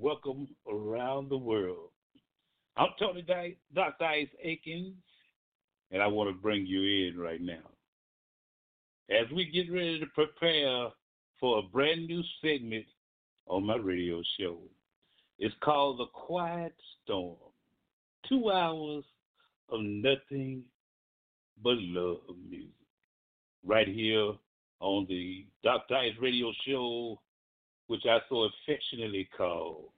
[0.00, 1.90] Welcome around the world.
[2.76, 4.04] I'm Tony Di- Dr.
[4.04, 4.94] Ice Akins,
[5.90, 7.66] and I want to bring you in right now.
[9.10, 10.90] As we get ready to prepare
[11.40, 12.84] for a brand new segment
[13.48, 14.58] on my radio show,
[15.40, 17.34] it's called The Quiet Storm.
[18.28, 19.02] Two hours
[19.68, 20.62] of nothing
[21.60, 22.18] but love
[22.48, 22.70] music.
[23.66, 24.32] Right here
[24.78, 25.96] on the Dr.
[25.96, 27.18] Ice radio show,
[27.88, 29.92] which I so affectionately call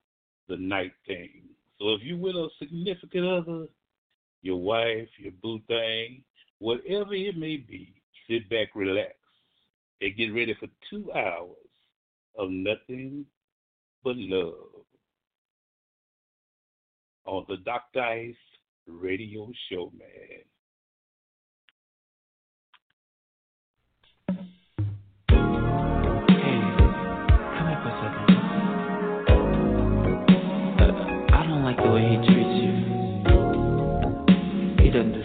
[0.49, 1.43] the night thing.
[1.79, 3.67] So if you with a significant other,
[4.43, 6.23] your wife, your boo thing,
[6.59, 7.95] whatever it may be,
[8.29, 9.15] sit back, relax,
[10.01, 11.57] and get ready for two hours
[12.39, 13.27] of nothing
[14.03, 14.85] but love
[17.27, 18.01] on the Dr.
[18.01, 18.35] Ice
[18.87, 20.43] radio show, man.
[34.93, 35.20] He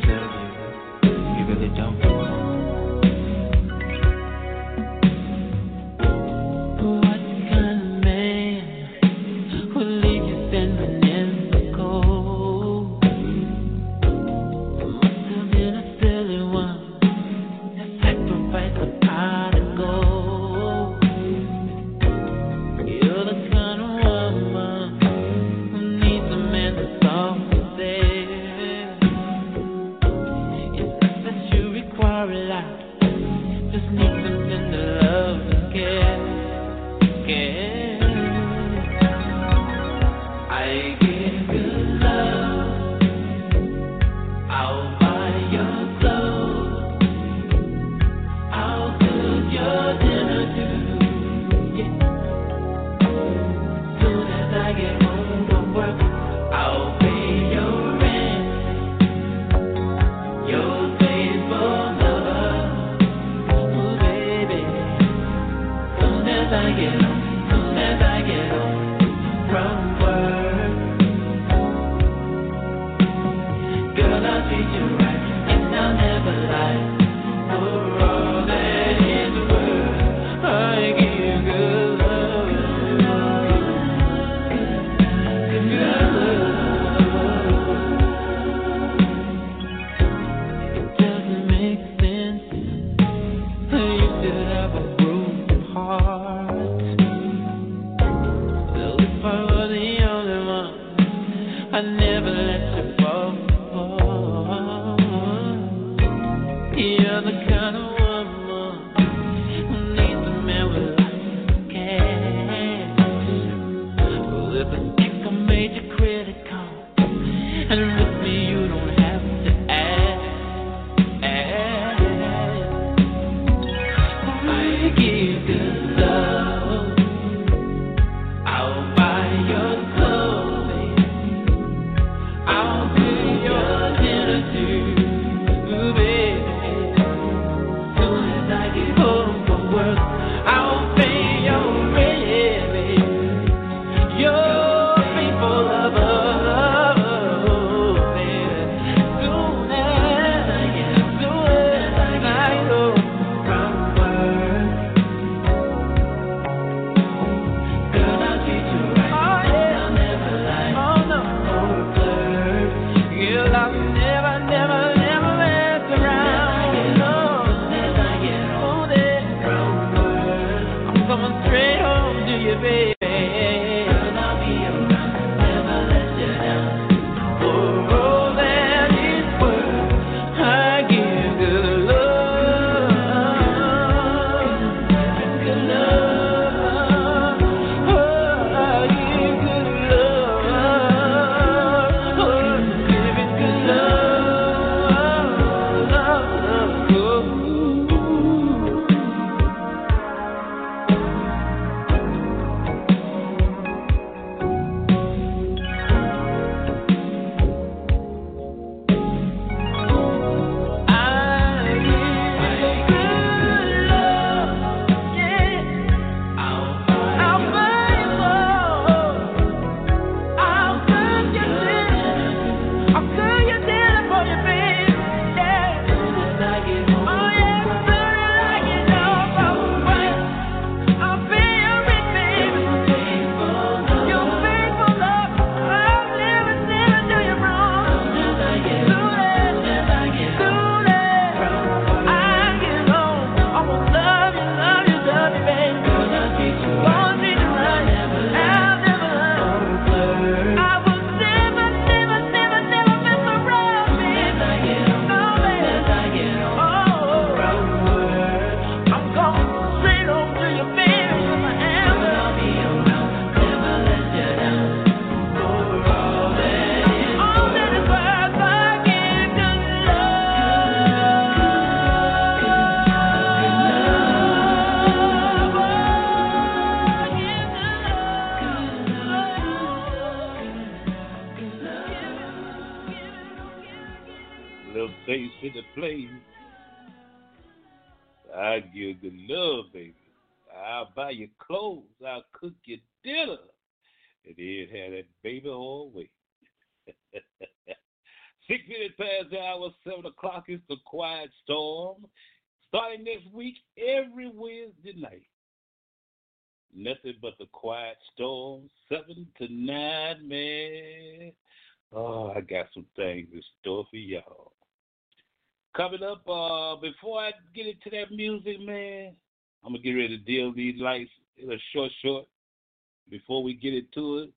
[323.26, 324.30] before we get into it,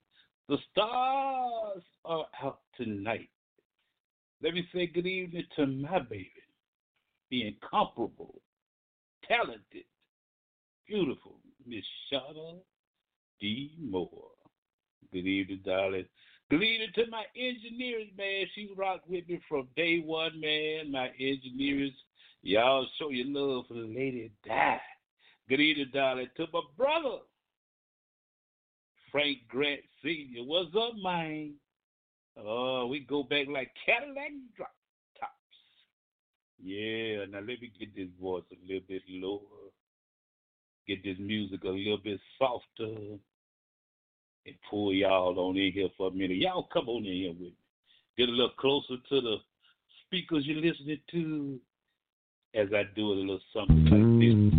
[0.47, 3.29] the stars are out tonight.
[4.41, 6.31] Let me say good evening to my baby,
[7.29, 8.41] the incomparable,
[9.27, 9.83] talented,
[10.87, 11.35] beautiful
[11.67, 12.55] Miss Shada
[13.39, 13.75] D.
[13.79, 14.09] Moore.
[15.13, 16.05] Good evening, darling.
[16.49, 18.45] Good evening to my engineers, man.
[18.55, 20.91] She rocked with me from day one, man.
[20.91, 21.91] My engineers,
[22.41, 24.79] y'all show your love for the lady that.
[25.47, 27.19] Good evening, darling, to my brother,
[29.11, 30.43] Frank Grant Sr.
[30.43, 31.53] What's up, man?
[32.37, 34.71] Oh, we go back like Cadillac drop
[35.19, 35.33] tops.
[36.61, 39.39] Yeah, now let me get this voice a little bit lower.
[40.87, 43.17] Get this music a little bit softer.
[44.45, 46.37] And pull y'all on in here for a minute.
[46.37, 47.53] Y'all come on in here with me.
[48.17, 49.37] Get a little closer to the
[50.05, 51.59] speakers you're listening to
[52.55, 54.58] as I do a little something like this.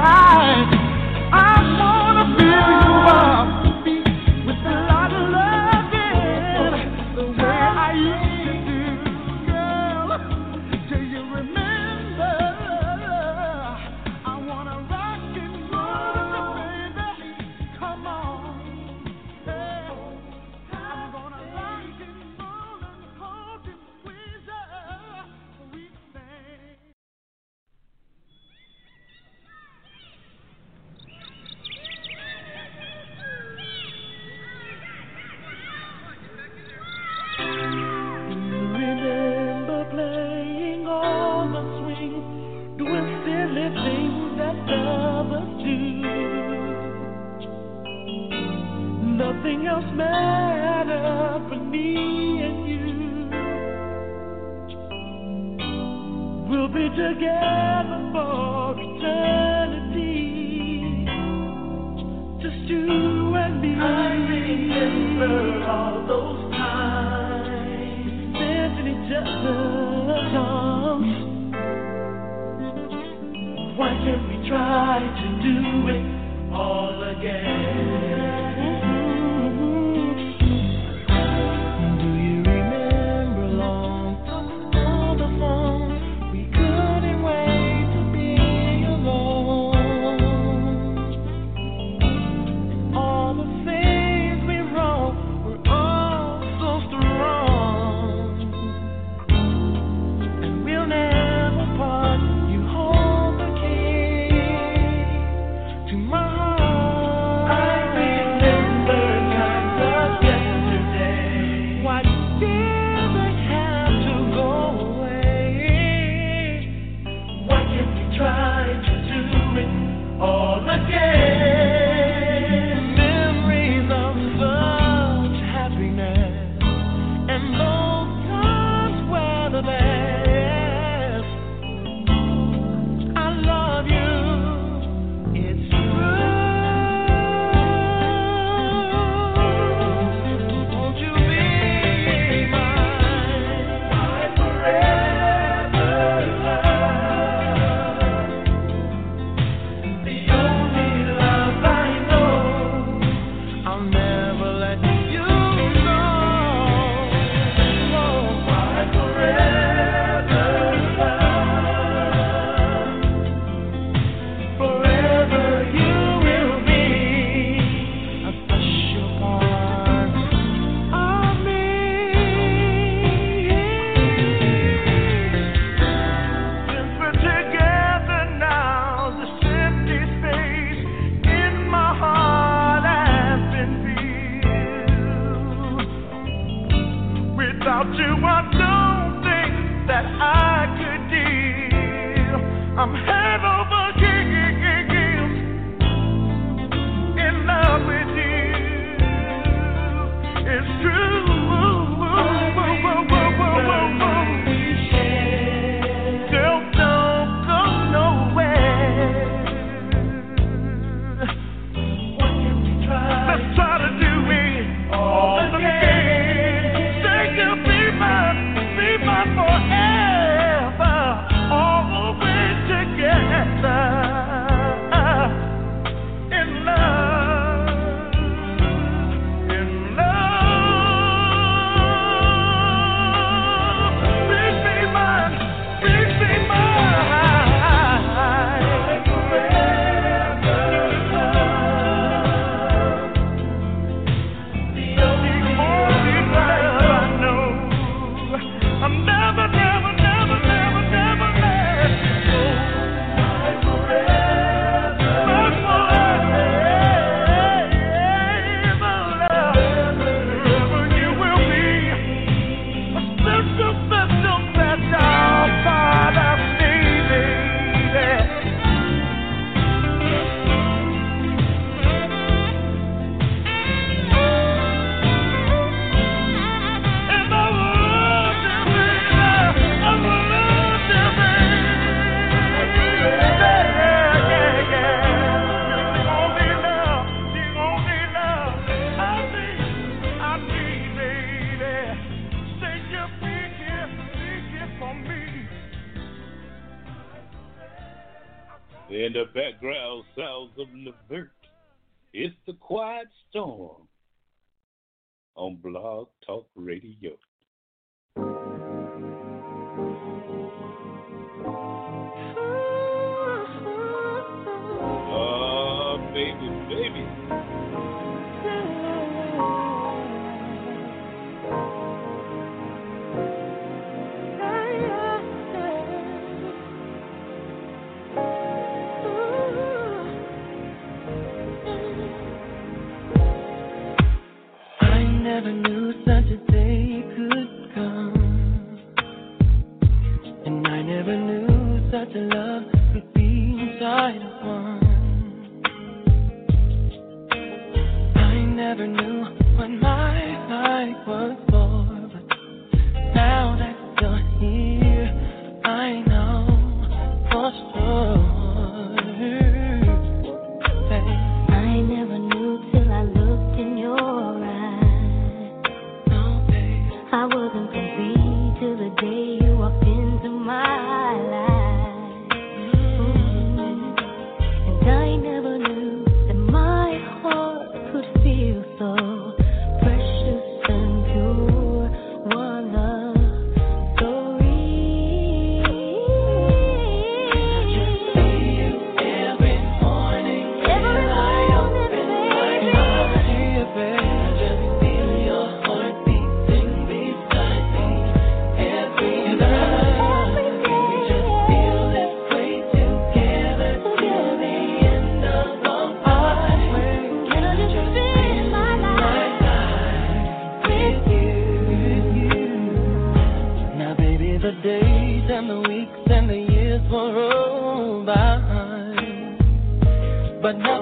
[420.59, 420.80] But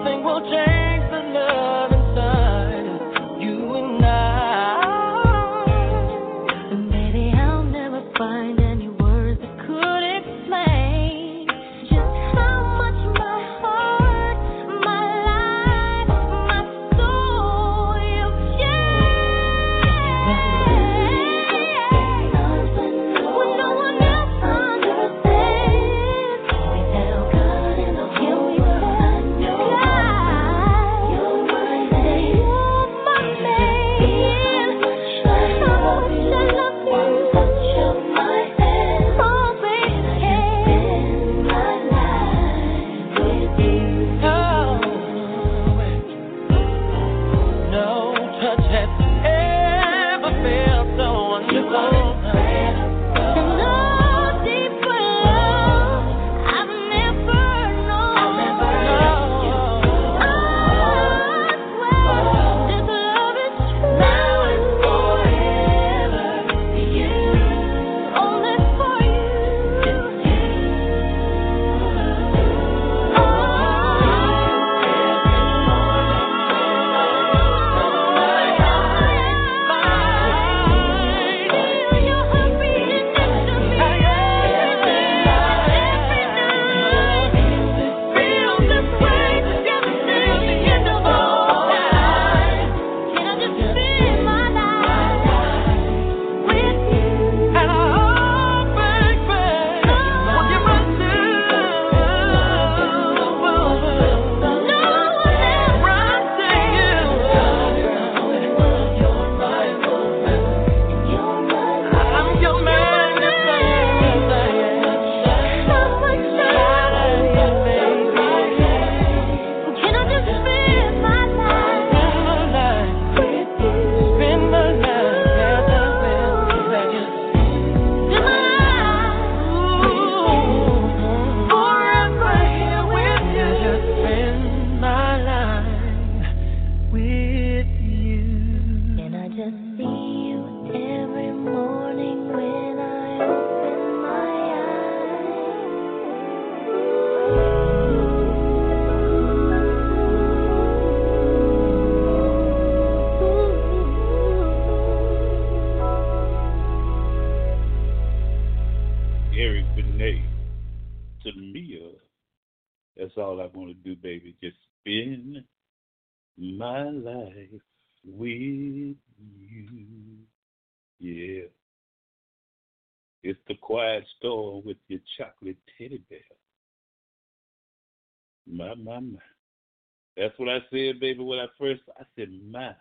[181.00, 182.74] baby, when I first, I said, my,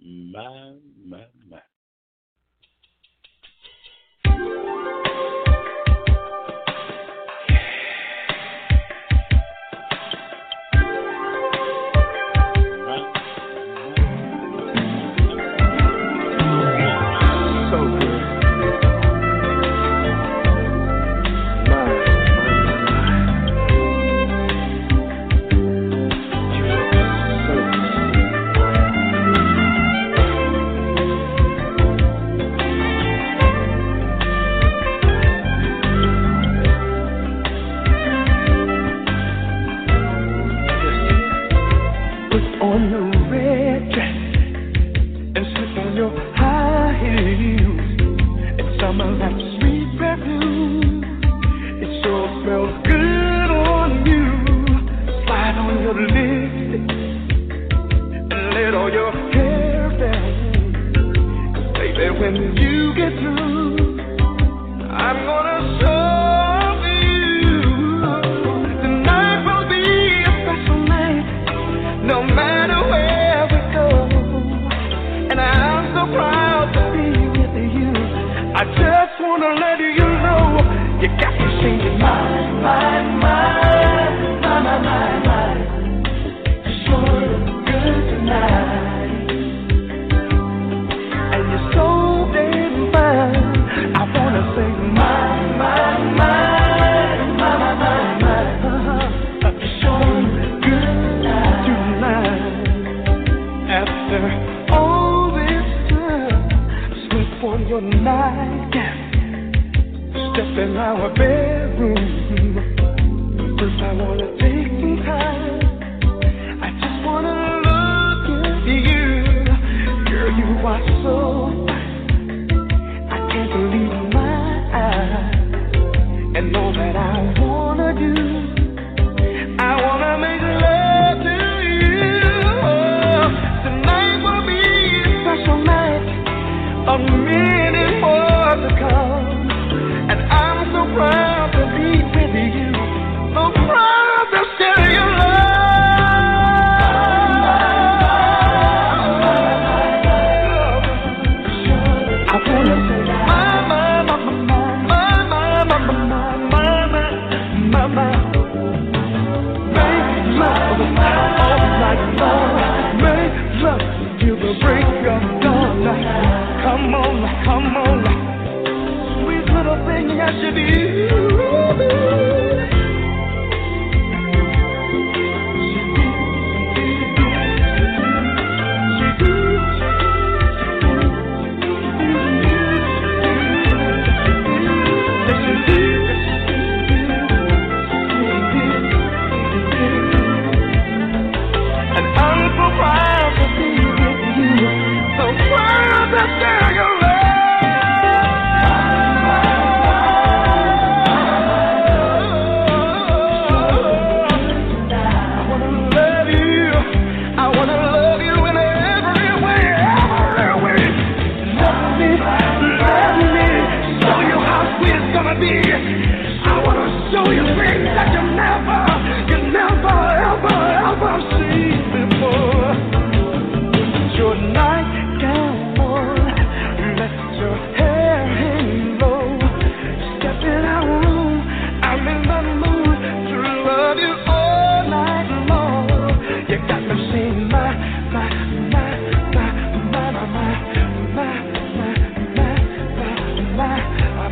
[0.00, 0.74] my,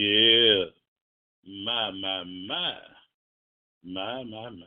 [0.00, 0.64] Yeah.
[1.64, 2.72] My, my, my.
[3.82, 4.66] My, my, my.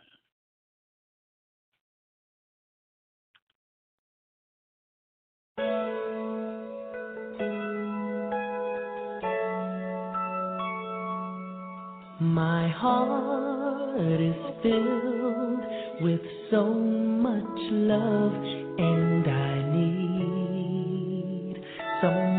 [12.20, 15.63] My heart is filled
[16.02, 16.20] with
[16.52, 18.34] so much love,
[18.80, 21.56] and I need
[22.02, 22.31] some.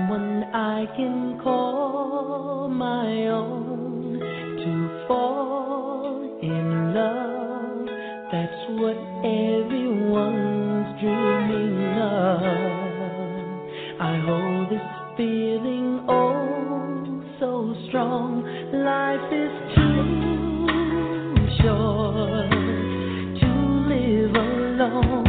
[0.72, 7.86] I can call my own to fall in love.
[8.32, 12.40] That's what everyone's dreaming of.
[14.00, 18.42] I hold this feeling oh so strong.
[18.72, 20.56] Life is too
[21.60, 22.50] short
[23.42, 23.50] to
[23.92, 25.21] live alone.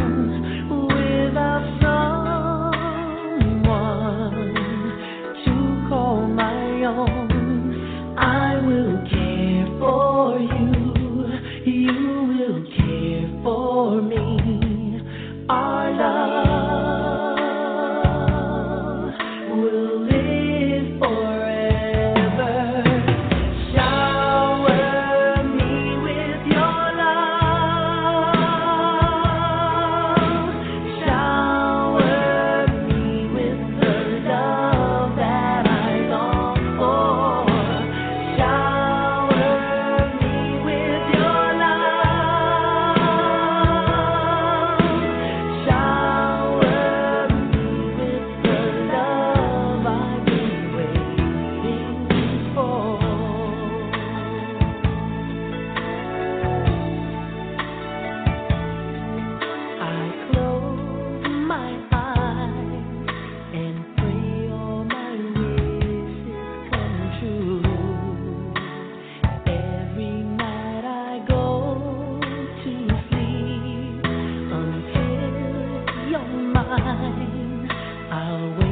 [76.76, 78.63] I'll wait.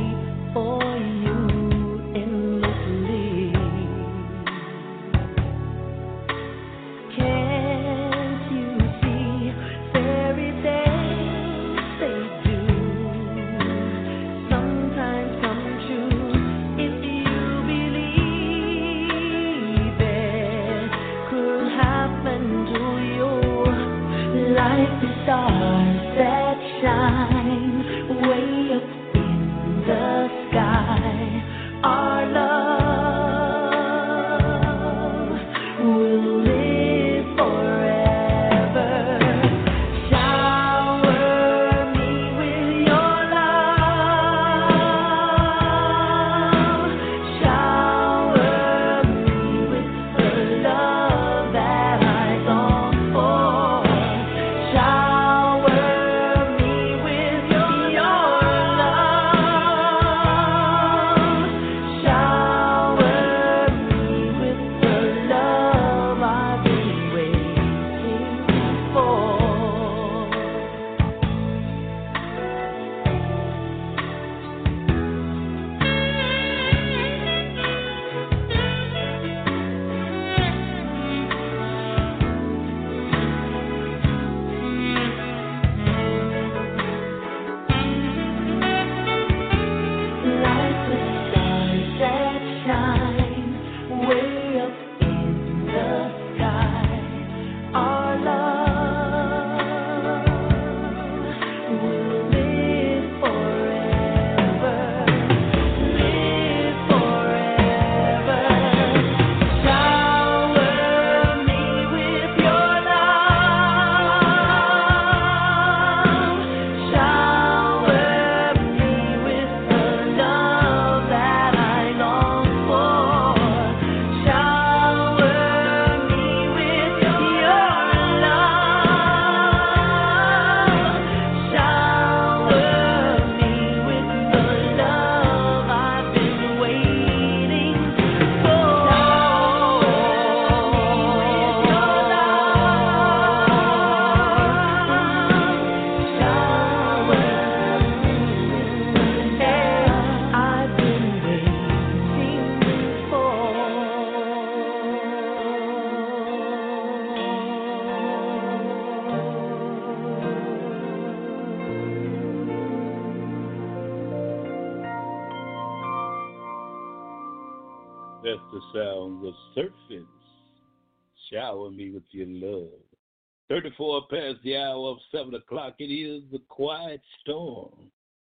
[176.30, 177.90] The quiet storm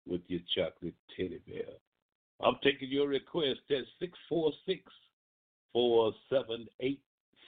[0.07, 1.75] with your chocolate teddy bear.
[2.41, 4.81] I'm taking your request at 646
[5.73, 6.99] 478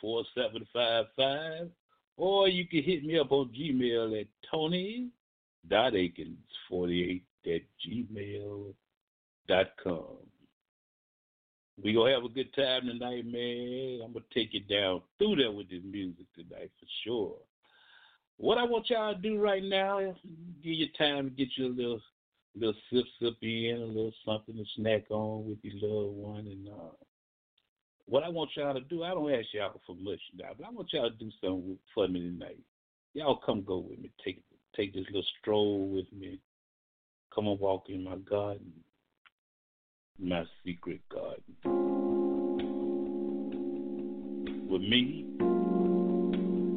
[0.01, 1.71] 4755.
[2.17, 8.73] Or you can hit me up on Gmail at tony.akins48 at gmail.com.
[11.83, 14.01] We're gonna have a good time tonight, man.
[14.03, 17.35] I'm gonna take you down through there with this music tonight for sure.
[18.37, 20.15] What I want y'all to do right now is
[20.63, 22.01] give you time to get you a little
[22.55, 26.67] little sip sip in, a little something to snack on with your loved one and
[26.69, 26.95] uh
[28.05, 30.69] what I want y'all to do, I don't ask y'all for much now, but I
[30.69, 32.59] want y'all to do something for me tonight.
[33.13, 34.11] Y'all come go with me.
[34.23, 34.41] Take
[34.75, 36.39] take this little stroll with me.
[37.35, 38.71] Come and walk in my garden
[40.19, 41.43] my secret garden.
[44.69, 45.25] With me,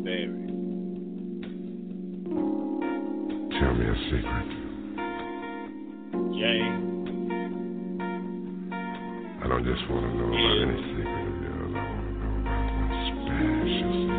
[0.03, 0.60] Mary.
[3.61, 4.49] Tell me a secret.
[6.41, 6.81] Jane.
[9.43, 11.73] I don't just want to know about any secret of yours.
[11.77, 14.10] I want to know about one special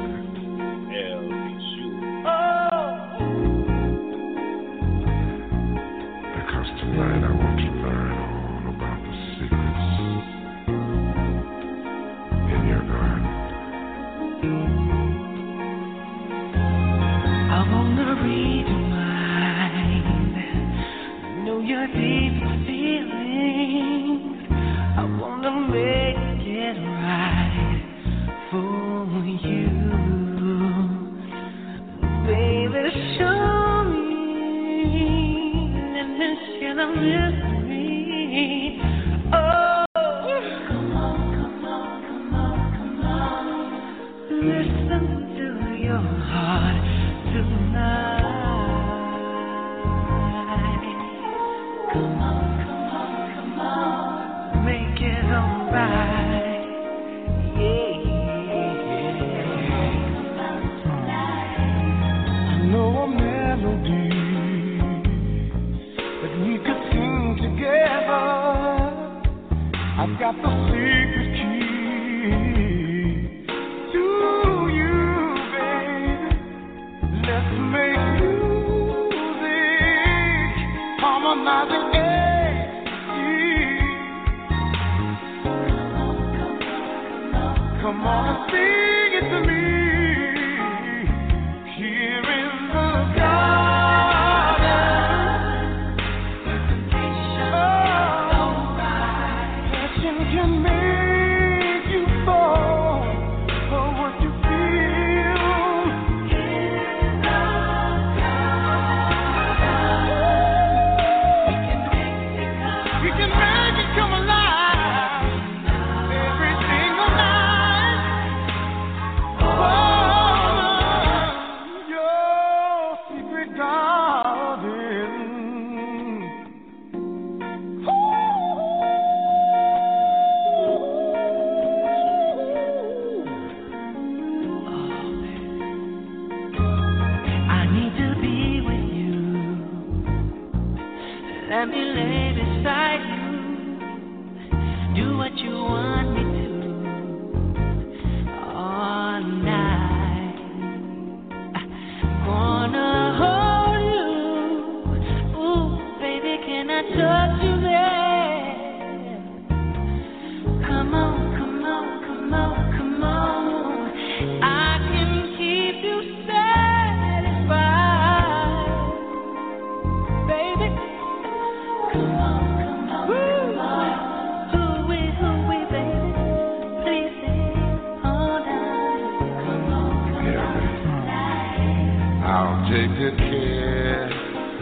[182.24, 184.12] I'll take good care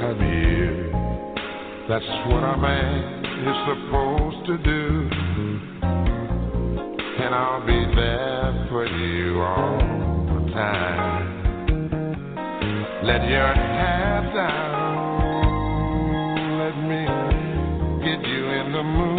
[0.10, 0.91] of you.
[1.89, 5.10] That's what a man is supposed to do.
[7.22, 11.39] And I'll be there for you all the time.
[13.03, 15.39] Let your hair down.
[16.60, 17.05] Let me
[18.05, 19.18] get you in the mood.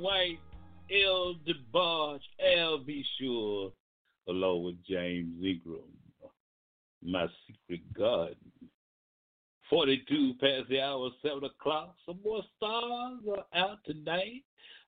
[0.00, 0.38] White,
[0.90, 2.20] El DeBarge,
[2.56, 3.04] Al B.
[3.18, 3.72] Sure,
[4.28, 5.82] along with James Ingram.
[7.02, 8.36] My Secret Garden.
[9.70, 11.94] 42 past the hour, 7 o'clock.
[12.04, 14.42] Some more stars are out tonight.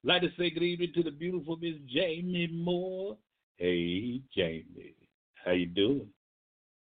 [0.05, 3.17] Like to say good evening to the beautiful Miss Jamie Moore.
[3.57, 4.97] Hey, Jamie.
[5.45, 6.09] How you doing?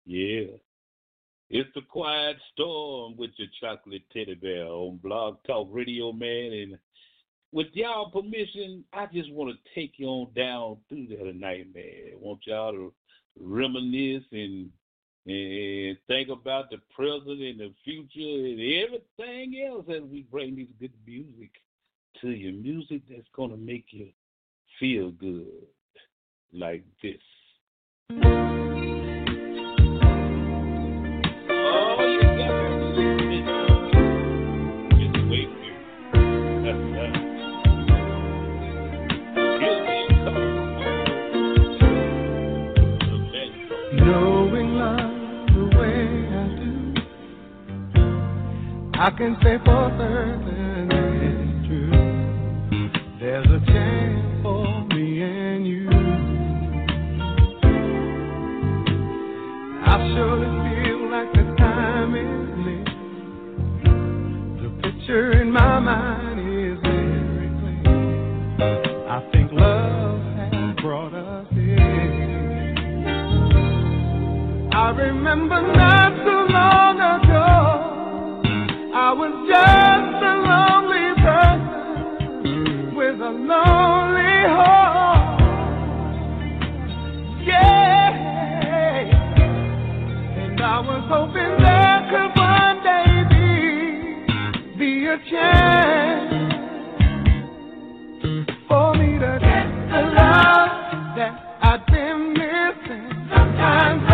[0.05, 0.57] Yeah.
[1.49, 6.51] It's the Quiet Storm with your chocolate teddy bear on Blog Talk Radio, man.
[6.53, 6.77] And
[7.51, 12.13] with y'all permission, I just want to take you on down through there tonight, man.
[12.13, 12.93] I want y'all to
[13.39, 14.69] reminisce and
[15.27, 20.67] and think about the present and the future and everything else as we bring this
[20.79, 21.51] good music
[22.21, 22.53] to you.
[22.53, 24.07] Music that's to make you
[24.79, 25.67] feel good
[26.53, 28.56] like this.
[48.99, 50.89] I can say for certain
[51.21, 51.91] it's true.
[53.19, 55.87] There's a chance for me and you.
[59.85, 62.91] I surely feel like the time is late.
[64.63, 69.09] The picture in my mind is very clear.
[69.09, 72.73] I think love has brought us here.
[74.73, 77.26] I remember not too long ago,
[98.67, 100.69] for me to get the love
[101.15, 103.09] that I've been missing.
[103.33, 104.06] Sometimes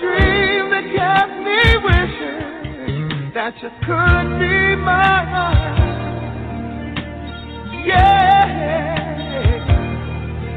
[0.00, 1.97] dream that kept me wishing
[3.38, 5.78] that you could be mine.
[7.86, 8.48] Yeah,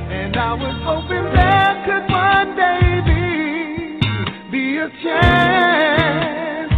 [0.09, 3.21] and I was hoping there could one day be
[4.51, 6.73] be a chance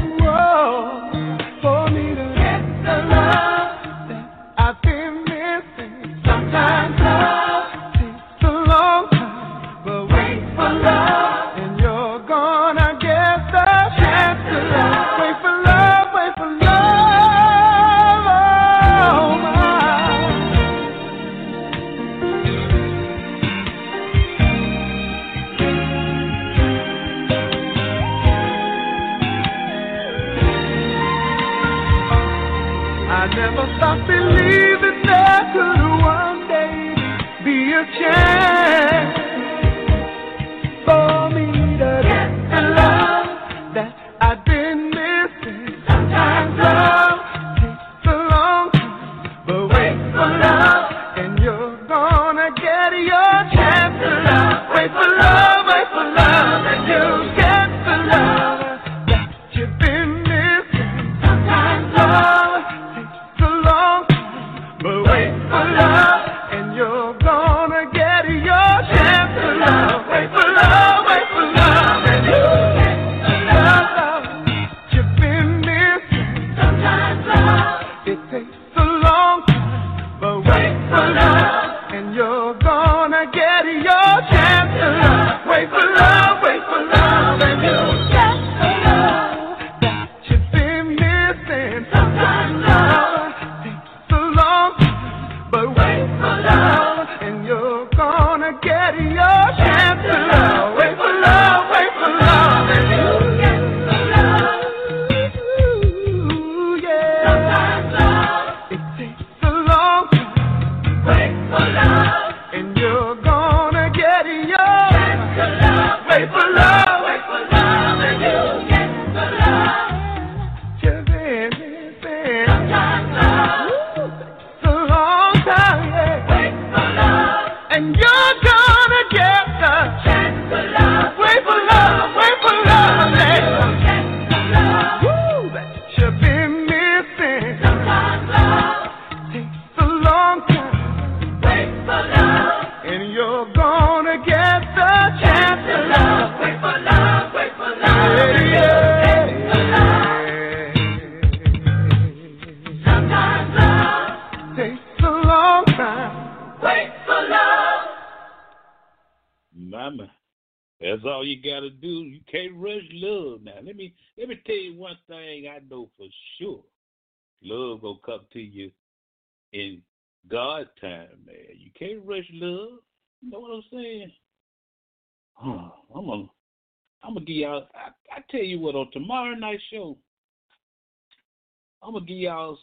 [1.61, 4.25] for me to get the love that
[4.57, 6.21] I've been missing.
[6.25, 7.52] Sometimes love
[33.43, 36.95] never stop believing there could one day
[37.43, 39.22] be a chance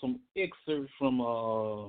[0.01, 1.89] some excerpts from uh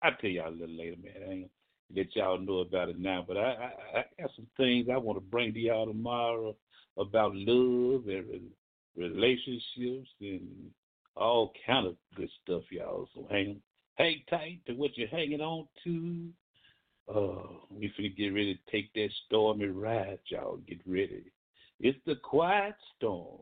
[0.00, 1.28] I'll tell y'all a little later, man.
[1.28, 1.50] I ain't
[1.94, 5.18] let y'all know about it now, but I, I, I got some things I want
[5.18, 6.54] to bring to y'all tomorrow
[6.96, 8.50] about love and
[8.96, 10.70] relationships and
[11.16, 13.08] all kind of good stuff, y'all.
[13.14, 13.60] So hang
[13.96, 16.28] hang tight to what you're hanging on to.
[17.08, 20.58] Uh, we finna get ready to take that stormy ride, y'all.
[20.68, 21.24] Get ready.
[21.80, 23.40] It's the quiet storm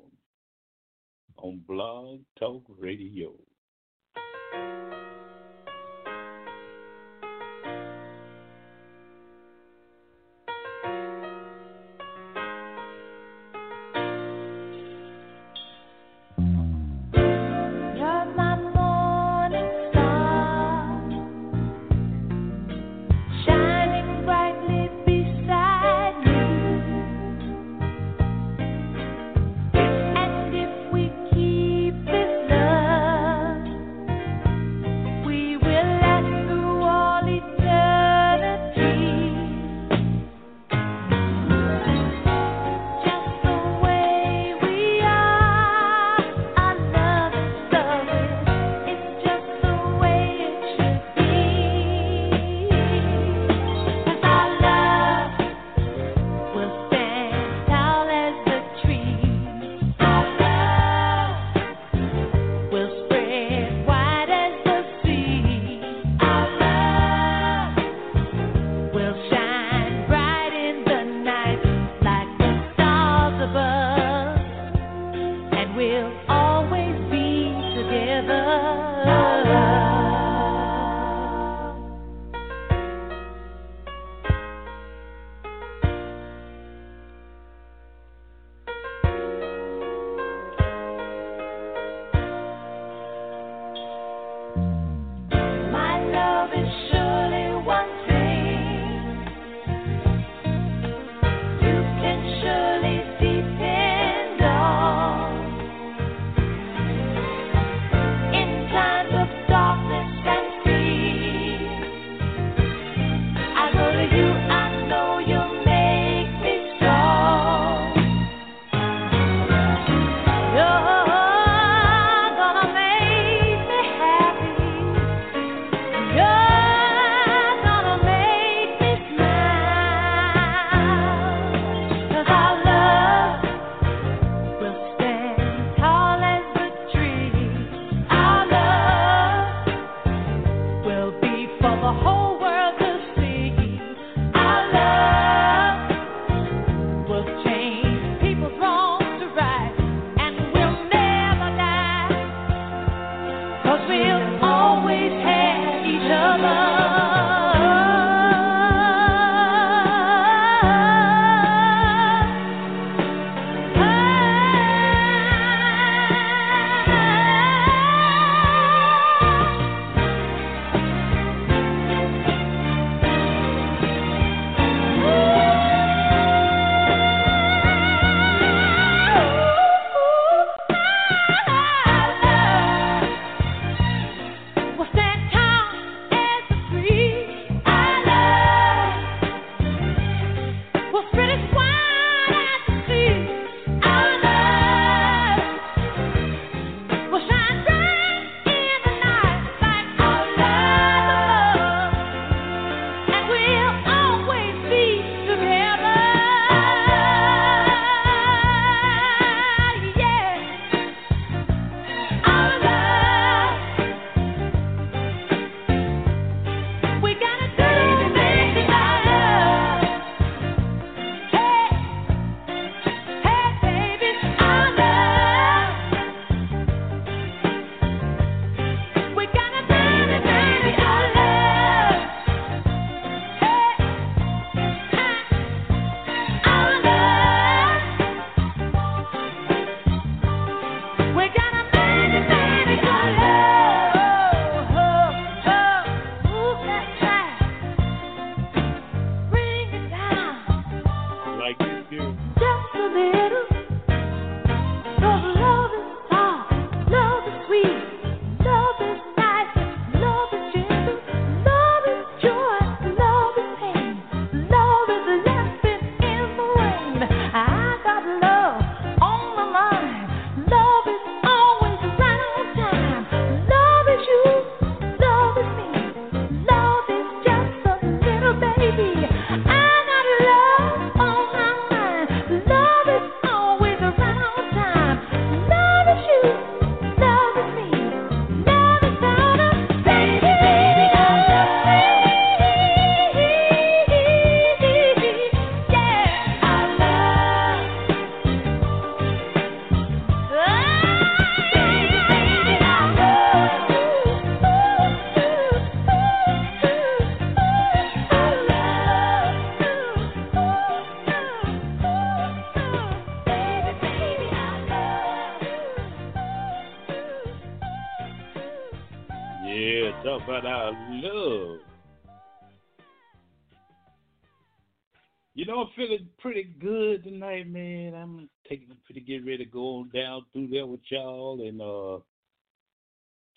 [1.39, 3.33] on Blog Talk Radio.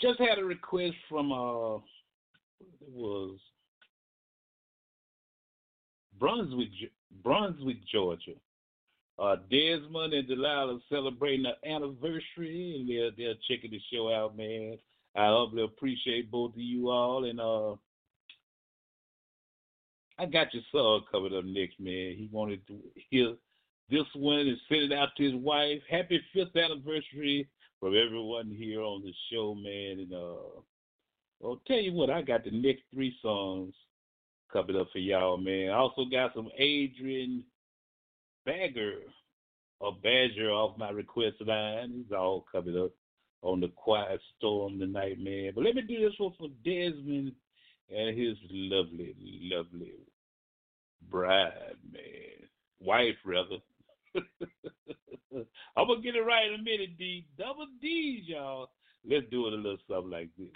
[0.01, 1.75] Just had a request from uh,
[2.59, 3.37] it was
[6.19, 6.69] Brunswick,
[7.23, 8.33] Brunswick, Georgia.
[9.17, 14.77] Uh, Desmond and Delilah celebrating the anniversary, and they're they're checking the show out, man.
[15.15, 17.73] I humbly appreciate both of you all, and uh,
[20.17, 22.15] I got your song covered up next, man.
[22.17, 22.79] He wanted to
[23.09, 23.33] hear
[23.89, 25.81] this one and send it out to his wife.
[25.89, 27.49] Happy fifth anniversary
[27.79, 29.99] from everyone here on the show, man.
[29.99, 33.73] And uh, I'll tell you what, I got the next three songs
[34.51, 35.69] covered up for y'all, man.
[35.69, 37.43] I also got some Adrian
[38.45, 38.99] Bagger
[39.79, 41.93] or Badger off my request line.
[41.95, 42.91] He's all covered up
[43.41, 45.51] on the quiet storm tonight, man.
[45.55, 47.31] But let me do this one for Desmond
[47.89, 49.93] and his lovely, lovely
[51.09, 52.49] bride, man.
[52.79, 53.57] Wife, rather.
[55.31, 57.25] I'm to get it right in a minute, D.
[57.37, 58.69] Double D's, y'all.
[59.09, 60.49] Let's do it a little something like this.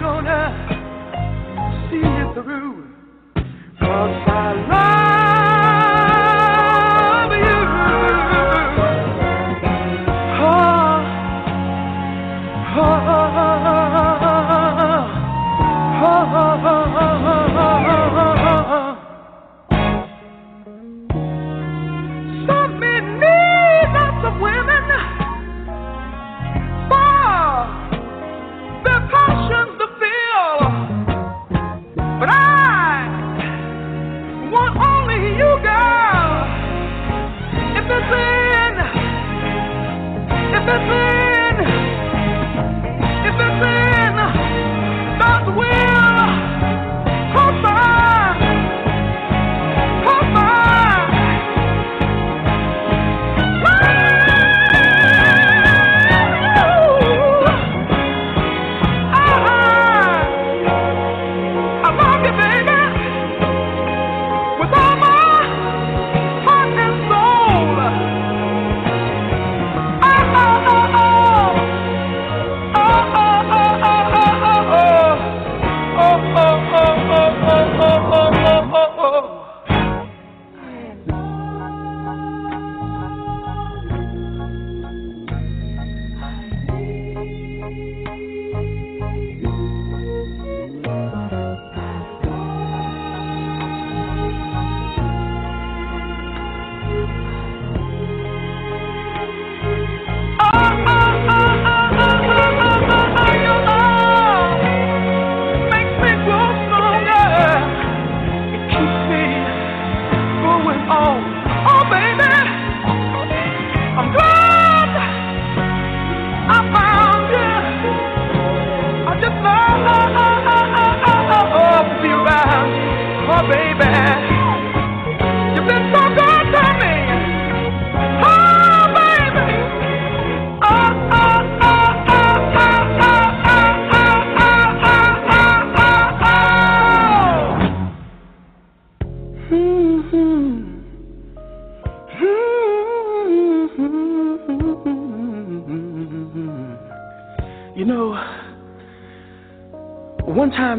[0.00, 2.86] Gonna see it through.
[3.80, 5.07] Cause I love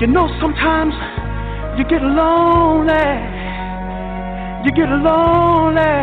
[0.00, 0.94] you know, sometimes
[1.78, 2.92] you get lonely.
[4.64, 5.94] You get lonely.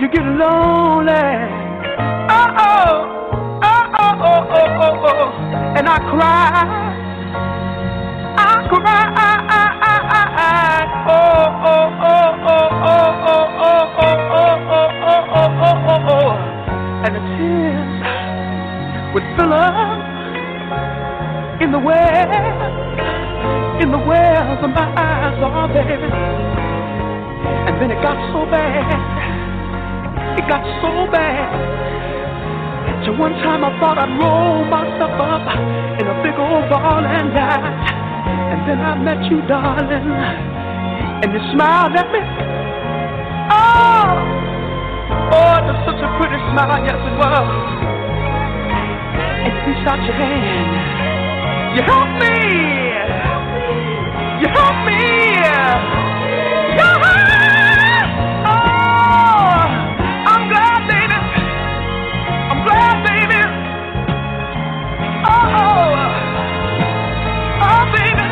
[0.00, 1.12] You get lonely.
[2.30, 3.16] Oh, oh.
[3.62, 5.76] Oh, oh, oh, oh, oh.
[5.76, 6.64] And I cry.
[8.36, 9.29] I cry.
[21.84, 22.30] Well,
[23.80, 26.00] in the wells of my eyes are there.
[27.68, 29.00] And then it got so bad,
[30.38, 31.80] it got so bad.
[33.06, 35.44] So one time I thought I'd roll myself up
[35.96, 37.64] in a big old ball and die.
[38.52, 40.04] And then I met you, darling,
[41.24, 42.20] and you smiled at me.
[43.48, 44.20] Oh,
[45.32, 47.48] oh, it was such a pretty smile, yes it was.
[49.48, 50.99] And reached out your hand.
[51.74, 52.34] You helped me.
[54.42, 54.98] You helped me.
[55.38, 56.00] Yeah.
[58.50, 59.62] Oh,
[60.32, 61.18] I'm glad, baby.
[62.50, 63.42] I'm glad, baby.
[65.30, 65.94] Oh,
[67.62, 68.26] oh, baby.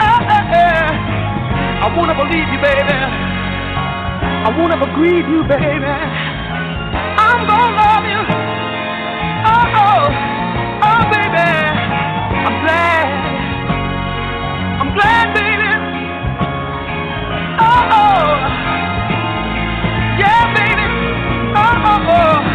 [0.00, 0.20] Eh,
[0.56, 0.88] eh.
[1.84, 2.98] I ever leave you, baby.
[4.46, 6.29] I won't ever grieve you, baby.
[17.88, 18.32] Oh.
[20.18, 20.86] Yeah, baby.
[21.56, 22.49] Oh, oh, oh.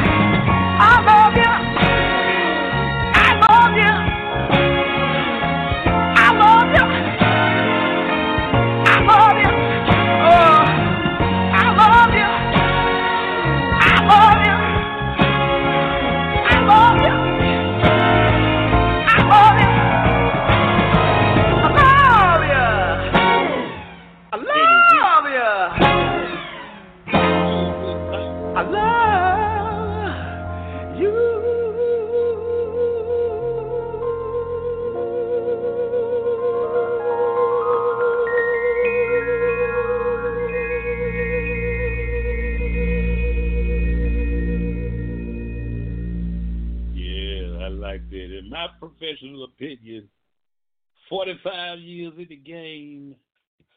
[51.85, 53.15] Years in the game,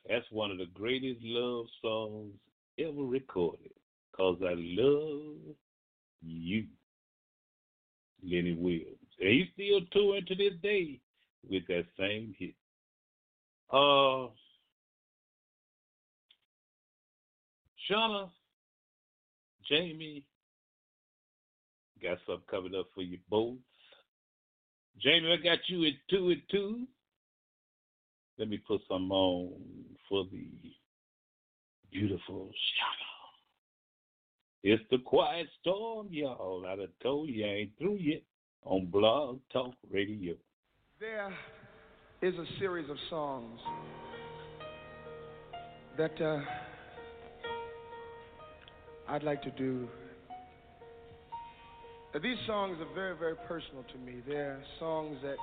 [0.08, 2.32] that's one of the greatest love songs
[2.78, 3.72] ever recorded.
[4.16, 5.36] Cause I love
[6.22, 6.64] you,
[8.22, 8.96] Lenny Williams.
[9.20, 11.00] And he's still touring to this day
[11.48, 12.54] with that same hit.
[13.70, 14.28] Uh,
[17.88, 18.30] Shauna,
[19.68, 20.24] Jamie,
[22.02, 23.56] got something coming up for you both.
[25.00, 26.86] Jamie, I got you at two and two.
[28.38, 29.50] Let me put some on
[30.08, 30.46] for the
[31.90, 33.08] beautiful Shauna.
[34.62, 36.64] It's the quiet storm, y'all.
[36.66, 38.22] I done told you I ain't through yet
[38.62, 40.34] on Blog Talk Radio.
[41.00, 41.32] There
[42.22, 43.58] is a series of songs
[45.96, 46.40] that uh,
[49.08, 49.88] I'd like to do.
[52.22, 54.22] These songs are very, very personal to me.
[54.26, 55.36] They're songs that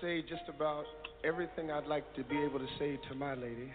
[0.00, 0.84] say just about
[1.24, 3.70] everything I'd like to be able to say to my lady.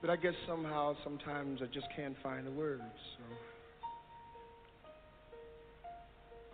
[0.00, 2.82] But I guess somehow, sometimes I just can't find the words.
[3.16, 3.22] So.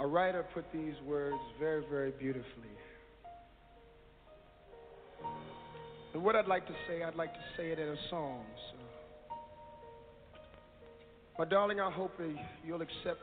[0.00, 2.74] A writer put these words very, very beautifully.
[6.14, 8.44] And what I'd like to say, I'd like to say it in a song.
[8.70, 9.36] So.
[11.38, 12.12] My darling, I hope
[12.64, 13.20] you'll accept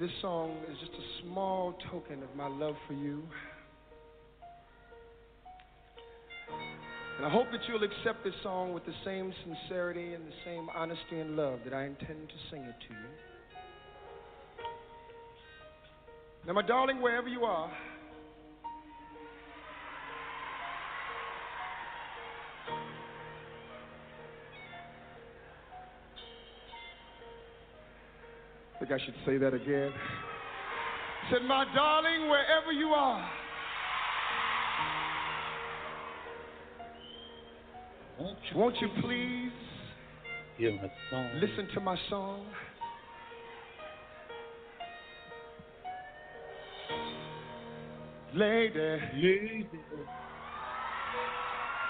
[0.00, 3.22] this song is just a small token of my love for you.
[7.18, 10.70] And I hope that you'll accept this song with the same sincerity and the same
[10.74, 13.10] honesty and love that I intend to sing it to you.
[16.46, 17.70] Now, my darling, wherever you are,
[28.80, 29.92] I think I should say that again.
[31.30, 33.30] Said, my darling, wherever you are.
[38.54, 39.52] Won't you, please
[40.56, 41.30] hear my song?
[41.40, 42.46] listen to my song?
[48.34, 48.78] Lady,
[49.14, 49.66] Lady,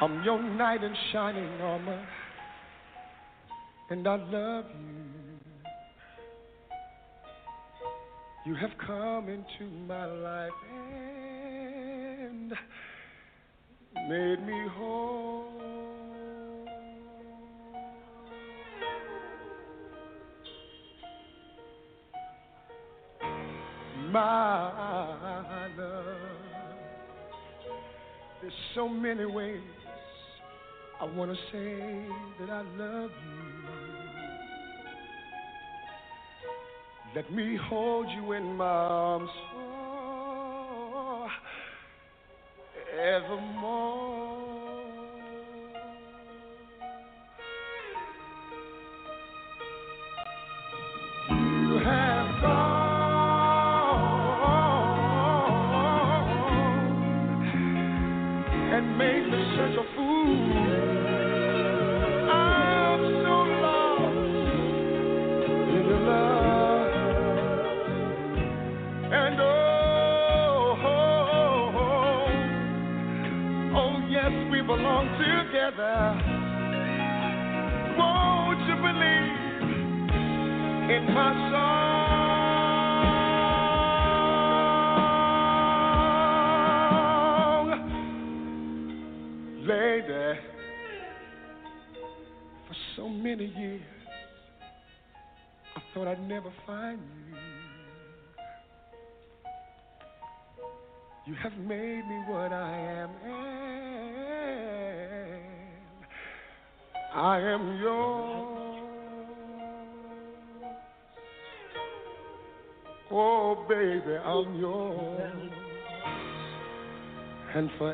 [0.01, 2.07] I'm your knight in shining armor,
[3.91, 5.10] and I love you.
[8.47, 12.53] You have come into my life and
[14.09, 15.45] made me whole.
[24.11, 24.73] My
[25.77, 26.17] love,
[28.41, 29.61] there's so many ways
[30.99, 32.07] I want to say
[32.41, 33.50] that I love you.
[37.13, 39.31] Let me hold you in my arms
[42.95, 44.10] forevermore.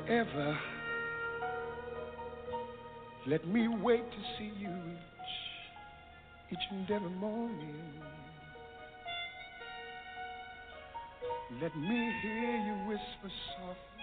[0.06, 0.58] Forever,
[3.26, 7.74] let me wait to see you each, each and every morning.
[11.60, 13.95] Let me hear you whisper softly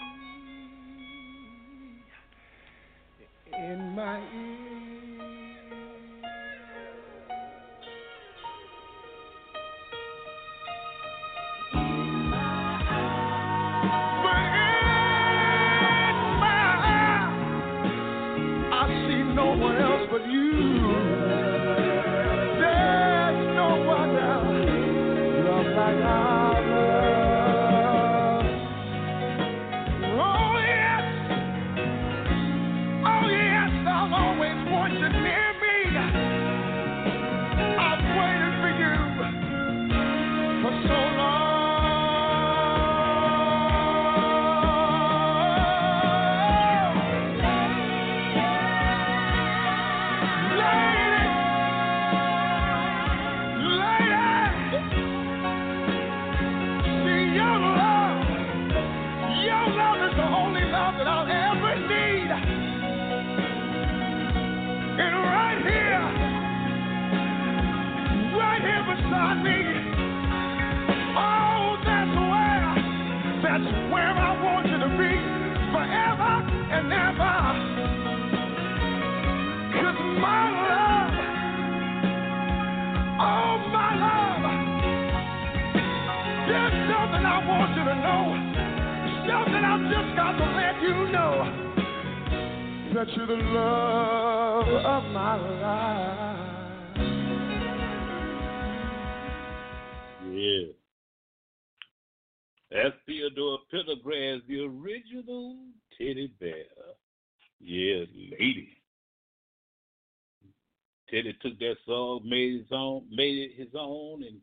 [113.16, 114.38] made it his own, and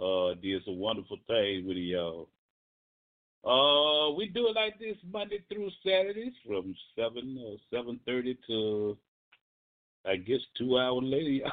[0.00, 2.28] uh, did some wonderful things with y'all.
[3.42, 8.98] Uh, we do it like this Monday through Saturdays from seven or seven thirty to
[10.06, 11.50] I guess two hours later.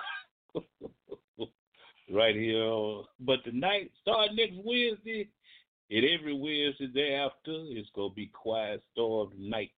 [2.11, 3.01] right here.
[3.19, 5.29] But tonight, starting next Wednesday,
[5.89, 9.71] and every Wednesday thereafter, it's gonna be Quiet Storm Night.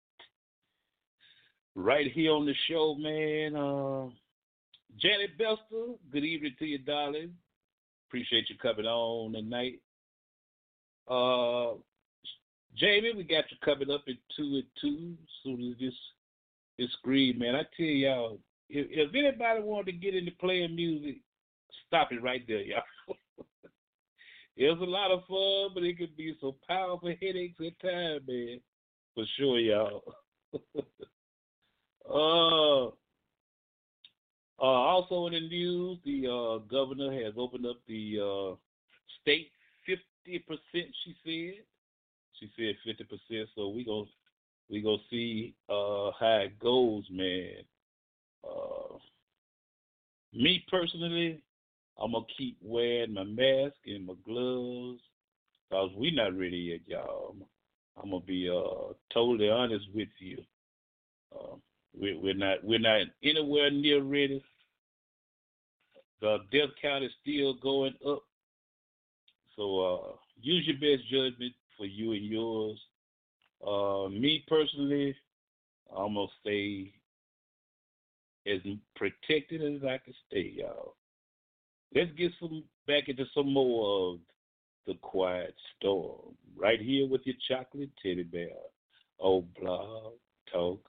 [1.76, 3.56] Right here on the show, man.
[3.56, 4.10] Uh,
[5.02, 7.34] Janet Bester, good evening to you, darling.
[8.10, 9.80] Appreciate you coming on tonight.
[11.08, 11.78] Uh,
[12.76, 15.16] Jamie, we got you coming up at two and two.
[15.44, 15.94] Soon as this
[16.78, 18.40] this screen, man, I tell y'all,
[18.70, 21.18] if, if anybody wanted to get into playing music,
[21.88, 22.84] stop it right there, y'all.
[24.58, 28.22] it was a lot of fun, but it can be some powerful headaches at times,
[28.28, 28.60] man.
[29.16, 30.04] For sure, y'all.
[32.10, 32.92] uh,
[34.62, 38.56] uh, also in the news, the uh, governor has opened up the uh,
[39.22, 39.52] state
[39.86, 40.94] fifty percent.
[41.04, 41.64] She said.
[42.40, 43.50] She said fifty percent.
[43.56, 44.06] So we gonna
[44.70, 47.56] we gonna see uh, how it goes, man.
[48.44, 48.98] Uh,
[50.34, 51.42] me personally,
[52.02, 55.02] I'm gonna keep wearing my mask and my gloves
[55.70, 57.36] because we not ready yet, y'all.
[58.02, 60.44] I'm gonna be uh, totally honest with you.
[62.00, 64.44] We, we're not we're not anywhere near ready.
[66.22, 68.24] The death count is still going up.
[69.56, 72.80] So uh, use your best judgment for you and yours.
[73.66, 75.16] Uh, me personally,
[75.96, 76.94] I'm gonna stay
[78.48, 78.60] as
[78.96, 80.96] protected as I can stay, y'all.
[81.94, 84.20] Let's get some back into some more of
[84.88, 88.50] the quiet storm right here with your chocolate teddy bear.
[89.20, 90.14] Oh, blog
[90.52, 90.89] talk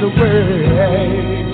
[0.00, 1.49] tears away.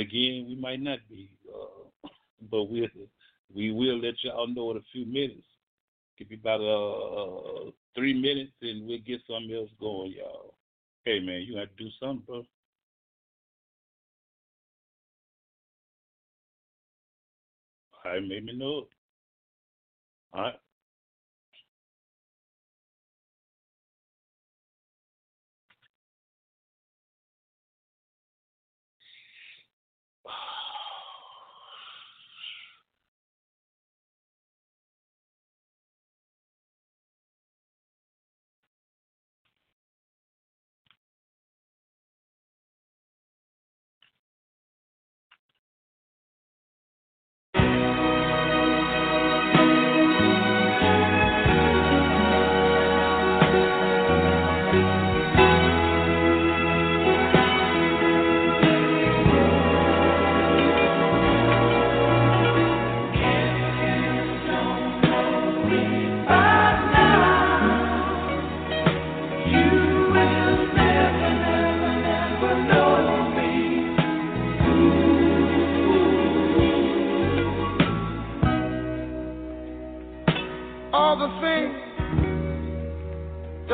[0.00, 2.08] Again, we might not be, uh,
[2.50, 2.88] but we'll
[3.54, 5.46] we will let y'all know in a few minutes.
[6.18, 10.54] Give me about uh, uh three minutes, and we'll get something else going, y'all.
[11.04, 12.44] Hey man, you got to do something, bro.
[18.04, 18.86] Right, make me know.
[20.32, 20.54] All right.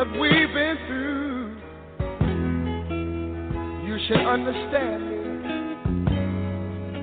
[0.06, 1.56] That we've been through.
[3.86, 5.16] You should understand me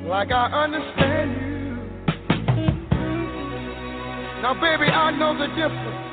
[0.08, 1.54] like I understand you.
[4.42, 6.04] Now, baby, I know the difference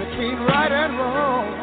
[0.00, 1.62] between right and wrong.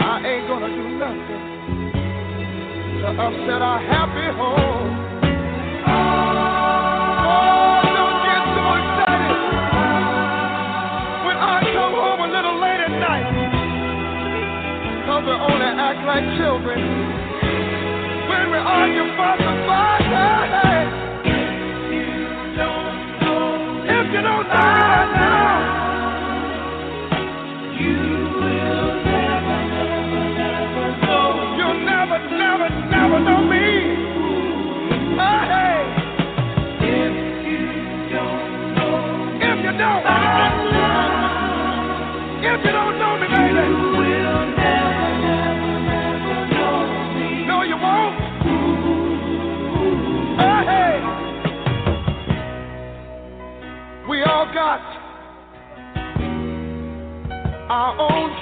[0.00, 1.44] I ain't gonna do nothing
[3.00, 4.87] to upset our happy home.
[15.28, 16.80] We only act like children.
[18.30, 20.88] When we argue for the father,
[23.84, 25.92] if you don't die now,
[27.78, 28.00] you
[28.40, 31.28] will never, never, never know.
[31.58, 33.66] You'll never, never, never know me.
[35.20, 35.76] Hey.
[36.80, 37.12] If
[37.44, 37.62] you
[38.16, 38.48] don't
[39.44, 40.04] if you don't,
[42.44, 42.97] if you don't.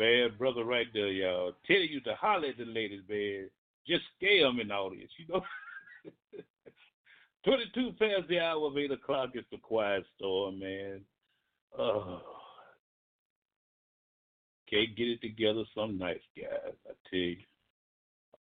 [0.00, 1.52] Bad brother right there, y'all.
[1.66, 3.50] Tell you to holler at the ladies, man.
[3.86, 5.42] Just scare them in the audience, you know.
[7.44, 9.30] 22 past the hour of 8 o'clock.
[9.34, 11.02] It's the quiet storm, man.
[11.78, 12.22] Oh.
[14.70, 17.36] Can't get it together some nights, guys, I tell you.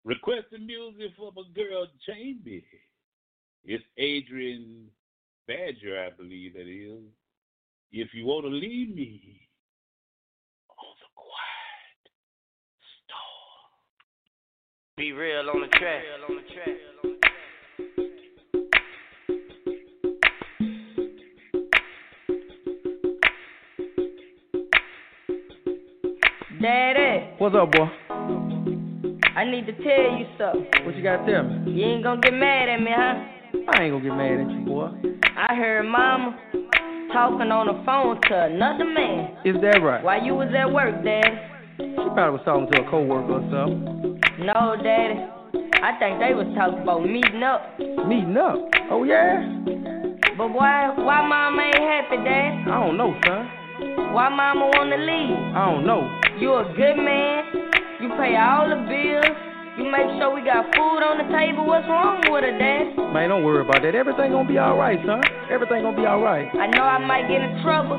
[0.04, 2.64] Requesting music from a girl, Jamie.
[3.64, 4.88] It's Adrian
[5.48, 7.04] Badger, I believe that is.
[7.92, 9.48] If you want to leave me
[10.70, 12.04] on the quiet
[13.04, 13.68] storm.
[14.98, 16.02] Be real on the track.
[26.60, 27.86] Daddy, What's up, boy?
[29.36, 30.86] I need to tell you something.
[30.86, 31.72] What you gotta tell me?
[31.74, 33.24] You ain't gonna get mad at me, huh?
[33.78, 34.90] I ain't gonna get mad at you, boy.
[35.38, 36.36] I heard mama
[37.14, 40.04] talking on the phone to another man Is that right?
[40.04, 41.38] while you was at work, Daddy.
[41.78, 44.20] She probably was talking to a coworker or something.
[44.38, 45.18] No, Daddy.
[45.82, 47.74] I think they was talking about meeting up.
[48.06, 48.54] Meeting up.
[48.94, 49.42] Oh yeah?
[50.38, 52.70] But why why mama ain't happy, Dad?
[52.70, 53.50] I don't know, son.
[54.14, 55.34] Why mama wanna leave?
[55.58, 56.06] I don't know.
[56.38, 57.50] You a good man.
[57.98, 59.34] You pay all the bills.
[59.82, 61.66] You make sure we got food on the table.
[61.66, 62.94] What's wrong with her, Dad?
[63.18, 63.98] Man, don't worry about that.
[63.98, 65.22] Everything gonna be alright, son.
[65.50, 66.54] Everything gonna be alright.
[66.54, 67.98] I know I might get in trouble,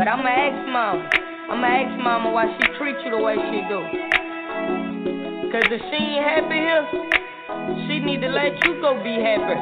[0.00, 1.04] but I'ma ask mama.
[1.52, 4.15] I'ma ask mama why she treat you the way she do.
[5.56, 6.84] Cause if she ain't happy here,
[7.88, 9.56] she need to let you go be happy.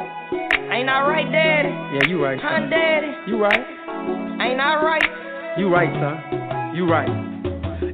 [0.69, 1.69] Ain't I right, Daddy?
[1.69, 2.69] Yeah, you right, Huh, son.
[2.69, 3.13] Daddy?
[3.27, 3.65] You right.
[4.41, 5.57] Ain't I right?
[5.57, 6.75] You right, son.
[6.75, 7.07] You right.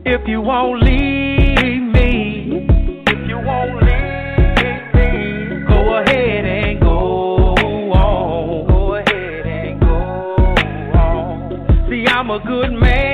[0.03, 2.65] If you won't leave me,
[3.05, 7.53] if you won't leave me, go ahead and go
[7.93, 8.67] on.
[8.67, 9.93] Go ahead and go
[10.97, 11.87] on.
[11.87, 13.10] See, I'm a good man,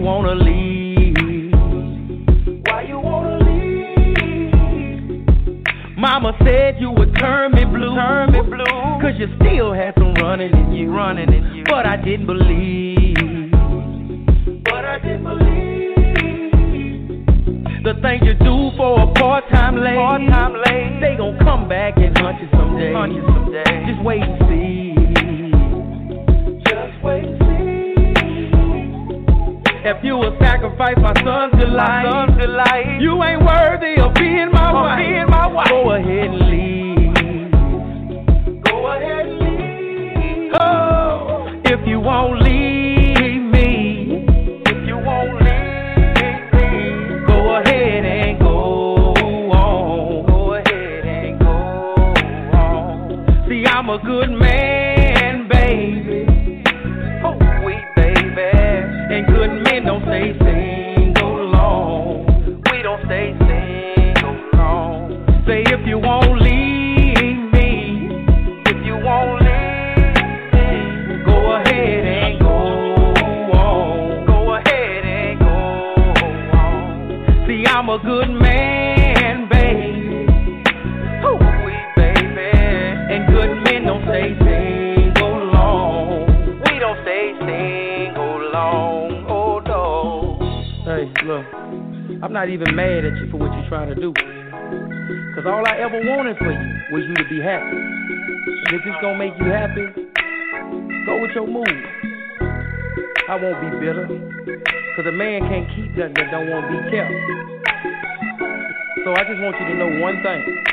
[0.00, 1.52] you wanna leave?
[2.66, 5.26] Why you wanna leave?
[5.98, 7.94] Mama said you would turn me blue.
[7.94, 8.64] Turn me blue.
[9.02, 10.90] Cause you still had some running in you.
[10.90, 11.64] Running in you.
[11.64, 13.50] But I didn't believe.
[14.64, 15.50] But I didn't believe.
[17.84, 19.96] The things you do for a part-time lady.
[19.96, 21.00] Part-time lady.
[21.00, 22.94] They gon' come back and hunt you someday.
[22.94, 23.84] Hunt you someday.
[23.86, 24.89] Just wait and see.
[29.82, 33.00] If you will sacrifice my son's delight, My son's delight.
[33.00, 34.98] you ain't worthy of being my wife.
[34.98, 35.68] being my wife.
[35.68, 37.52] Go ahead and leave.
[38.64, 40.52] Go ahead and leave.
[40.60, 42.59] Oh, if you won't leave
[98.10, 99.86] if it's gonna make you happy,
[101.06, 101.68] go with your mood.
[103.28, 104.06] I won't be bitter.
[104.96, 107.12] Cause a man can't keep that that don't want to be kept.
[109.04, 110.64] So I just want you to know one thing.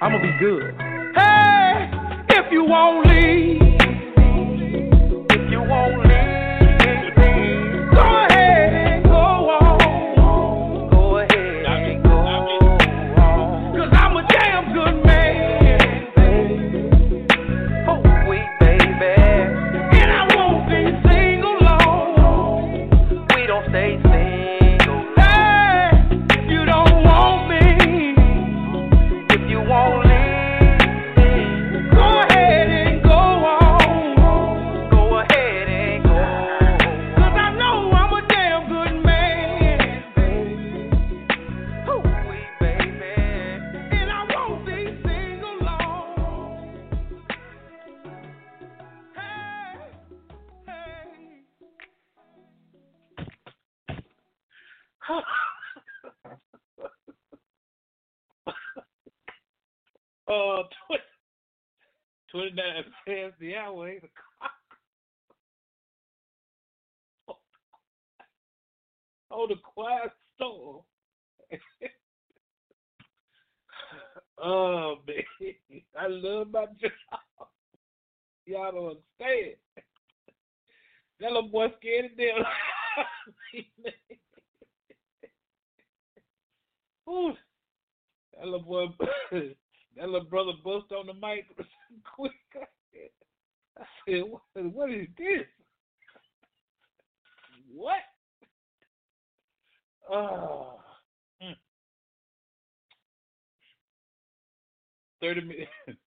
[0.00, 0.74] I'm gonna be good.
[1.14, 1.90] Hey,
[2.30, 3.62] if you won't leave,
[5.30, 6.03] If you won't leave
[62.34, 64.50] 29 past the hour, 8 o'clock.
[69.30, 70.82] Oh, the quiet storm.
[74.42, 75.24] oh, man.
[75.98, 77.48] I love my job.
[78.46, 79.56] Y'all don't understand.
[81.20, 82.46] That little boy scared to death.
[87.08, 87.32] Ooh,
[88.36, 88.86] that little boy,
[89.96, 91.46] that little brother bust on the mic
[92.14, 92.32] quick.
[93.78, 94.22] I said,
[94.54, 95.46] what, is this?
[97.74, 97.96] What?
[100.10, 100.78] Oh.
[101.42, 101.56] Mm.
[105.20, 105.70] 30 minutes.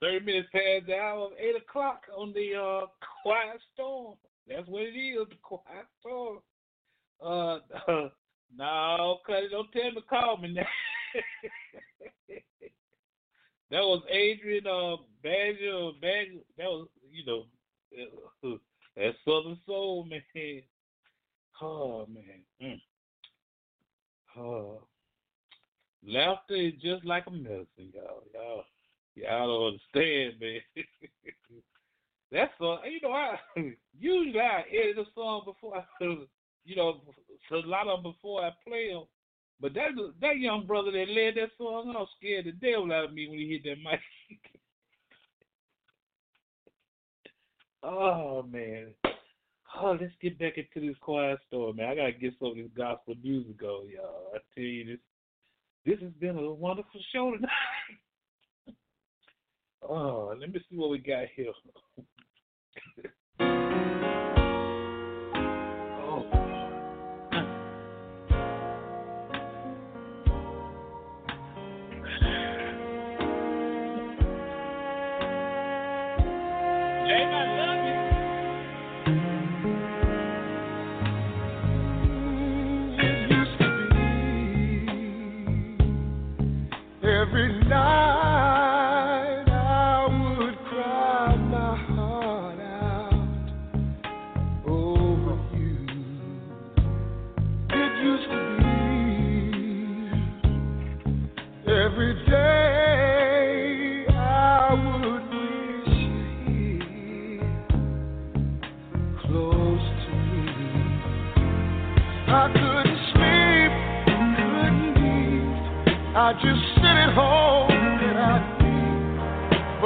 [0.00, 2.86] 30 minutes past the hour of 8 o'clock on the uh,
[3.22, 4.14] quiet storm.
[4.48, 6.38] That's what it is, the quiet storm.
[7.22, 7.58] Uh,
[7.88, 8.08] uh
[8.56, 10.62] no, Cuddy, don't tell me to call me now.
[13.70, 16.40] that was Adrian uh, Badger, Badger.
[16.58, 17.46] That was, you know,
[18.96, 20.22] that Southern Soul, man.
[21.62, 22.40] Oh, man.
[22.62, 22.80] Mm.
[24.38, 24.80] Oh.
[26.06, 28.22] Laughter is just like a medicine, y'all.
[28.32, 28.64] Y'all,
[29.14, 30.60] y'all don't understand, man.
[32.32, 33.38] That's uh, you know, I
[33.98, 35.84] usually I edit a song before I,
[36.64, 37.00] you know,
[37.50, 39.04] a lot of them before I play them.
[39.60, 43.12] But that that young brother that led that song, I'm scared the devil out of
[43.12, 44.00] me when he hit that mic.
[47.82, 48.88] oh man.
[49.82, 51.88] Oh, let's get back into this quiet storm, man.
[51.90, 54.32] I gotta get some of this gospel music on, y'all.
[54.34, 54.98] I tell you this
[55.84, 57.50] this has been a wonderful show tonight.
[59.82, 61.52] oh, let me see what we got here.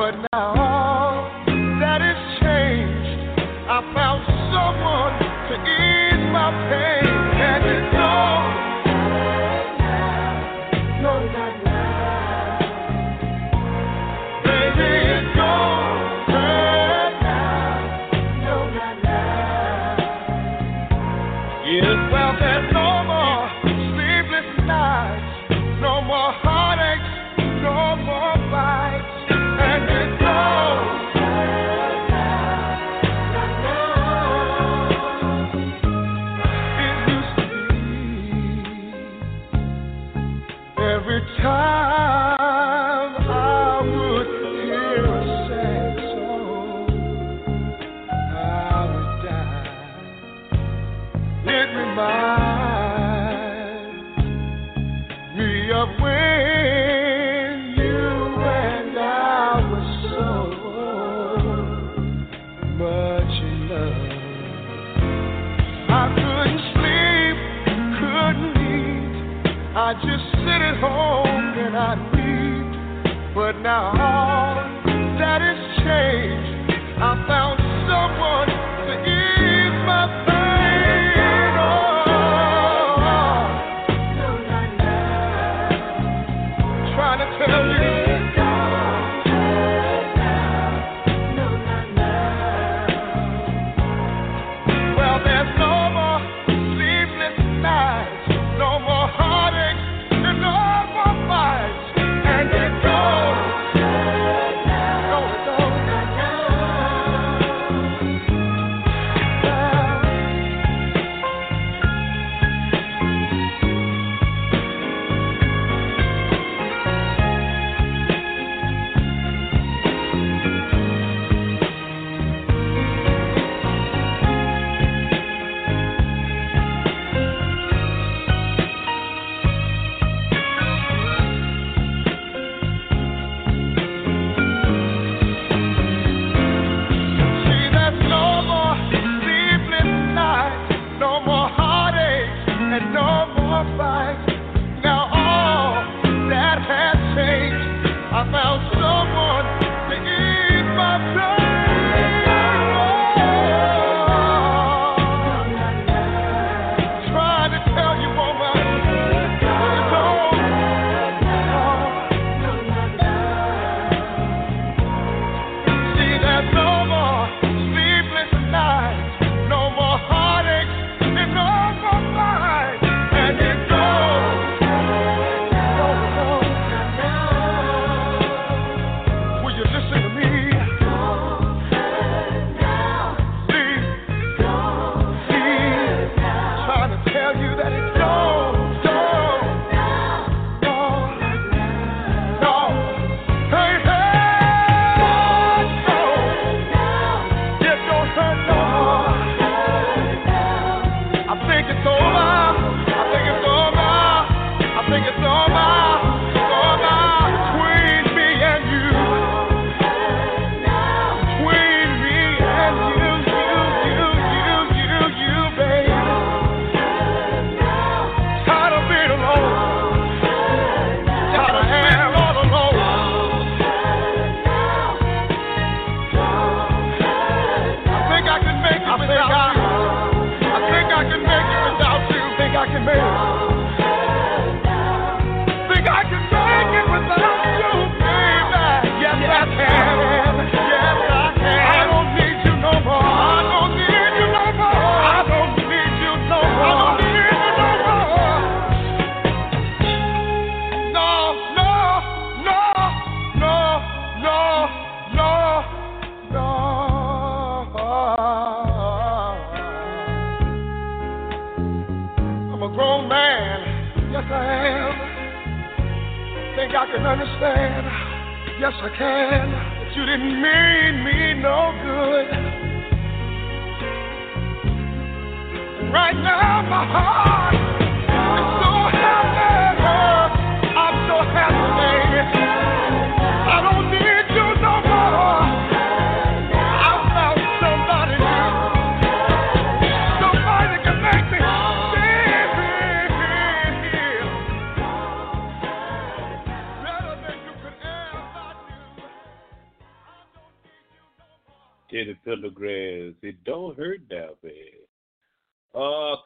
[0.05, 0.74] But now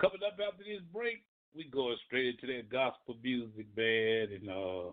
[0.08, 1.22] coming up after this break,
[1.54, 4.90] we going straight into that gospel music, man, and uh,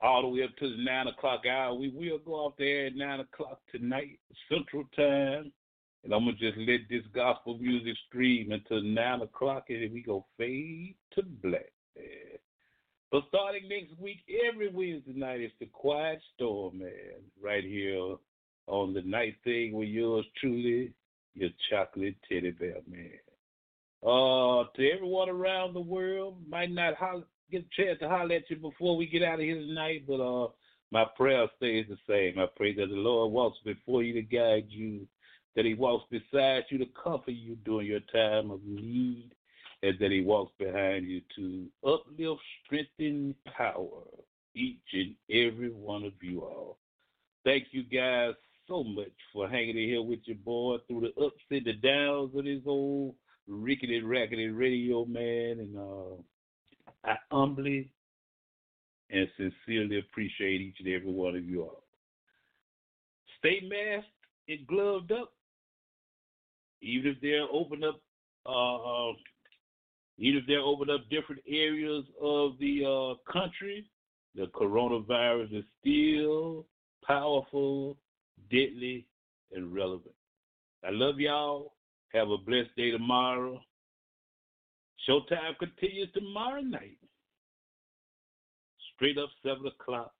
[0.00, 1.74] all the way up to the nine o'clock hour.
[1.74, 4.18] We will go off there at nine o'clock tonight,
[4.48, 5.52] Central Time,
[6.04, 10.02] and I'm gonna just let this gospel music stream until nine o'clock, and then we
[10.02, 11.72] go fade to black.
[11.96, 12.06] Man.
[13.10, 18.16] But starting next week, every Wednesday night, it's the Quiet Storm, man, right here
[18.66, 20.92] on the night thing with yours truly,
[21.34, 23.10] your chocolate teddy bear, man.
[24.02, 26.94] Uh, to everyone around the world, might not
[27.50, 30.20] get a chance to holler at you before we get out of here tonight, but
[30.20, 30.48] uh,
[30.90, 32.38] my prayer stays the same.
[32.38, 35.06] I pray that the Lord walks before you to guide you,
[35.56, 39.32] that He walks beside you to comfort you during your time of need,
[39.82, 44.02] and that He walks behind you to uplift, strengthen, power
[44.54, 46.78] each and every one of you all.
[47.44, 48.34] Thank you guys
[48.66, 52.30] so much for hanging in here with your boy through the ups and the downs
[52.36, 53.14] of this old
[53.48, 56.22] rickety rackety radio man and uh
[57.04, 57.90] I humbly
[59.10, 61.84] and sincerely appreciate each and every one of you all.
[63.38, 64.10] Stay masked
[64.48, 65.32] and gloved up.
[66.82, 68.00] Even if they're open up
[68.46, 69.12] uh
[70.18, 73.86] even if they're open up different areas of the uh country,
[74.34, 76.66] the coronavirus is still
[77.06, 77.96] powerful,
[78.50, 79.06] deadly,
[79.52, 80.14] and relevant.
[80.84, 81.72] I love y'all.
[82.14, 83.60] Have a blessed day tomorrow.
[85.08, 86.98] Showtime continues tomorrow night.
[88.94, 90.12] Straight up 7 o'clock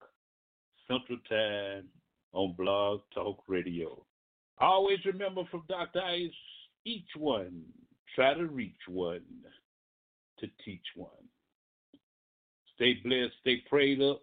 [0.86, 1.84] Central Time
[2.32, 4.04] on Blog Talk Radio.
[4.58, 6.00] Always remember from Dr.
[6.00, 6.30] Ice,
[6.84, 7.62] each one,
[8.14, 9.22] try to reach one
[10.40, 11.08] to teach one.
[12.74, 14.22] Stay blessed, stay prayed up,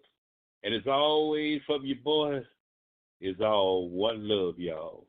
[0.64, 2.42] and as always from your boy,
[3.22, 5.08] it's all one love, y'all.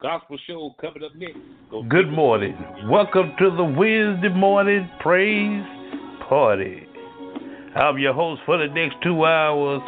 [0.00, 1.38] Gospel show coming up next.
[1.72, 2.56] Go Good morning.
[2.88, 5.64] Welcome to the Wednesday morning praise
[6.28, 6.86] party.
[7.74, 9.82] I'm your host for the next two hours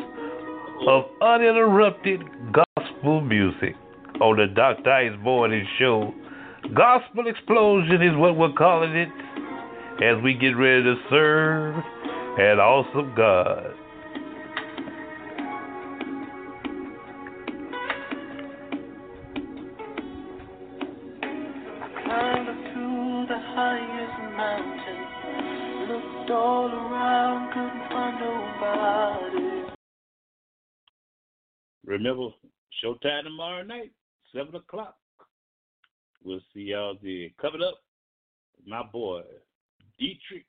[0.88, 2.22] of uninterrupted
[2.52, 3.76] gospel music
[4.20, 4.90] on the Dr.
[4.90, 6.12] Ice Morning Show.
[6.74, 9.10] Gospel explosion is what we're calling it
[10.02, 13.79] as we get ready to serve an awesome God.
[32.00, 32.30] Remember,
[32.82, 33.92] showtime tomorrow night,
[34.34, 34.96] 7 o'clock.
[36.24, 37.28] We'll see y'all there.
[37.38, 37.82] Coming up,
[38.66, 39.20] my boy,
[40.00, 40.46] Deitrick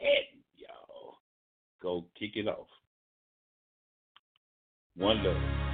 [0.00, 1.18] Haddon, y'all.
[1.82, 2.68] Go kick it off.
[4.96, 5.73] One love.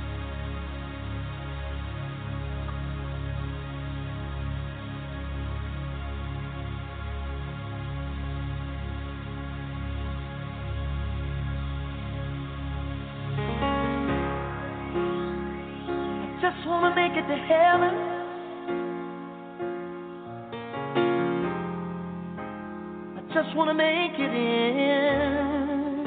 [23.51, 26.07] Just wanna make it in.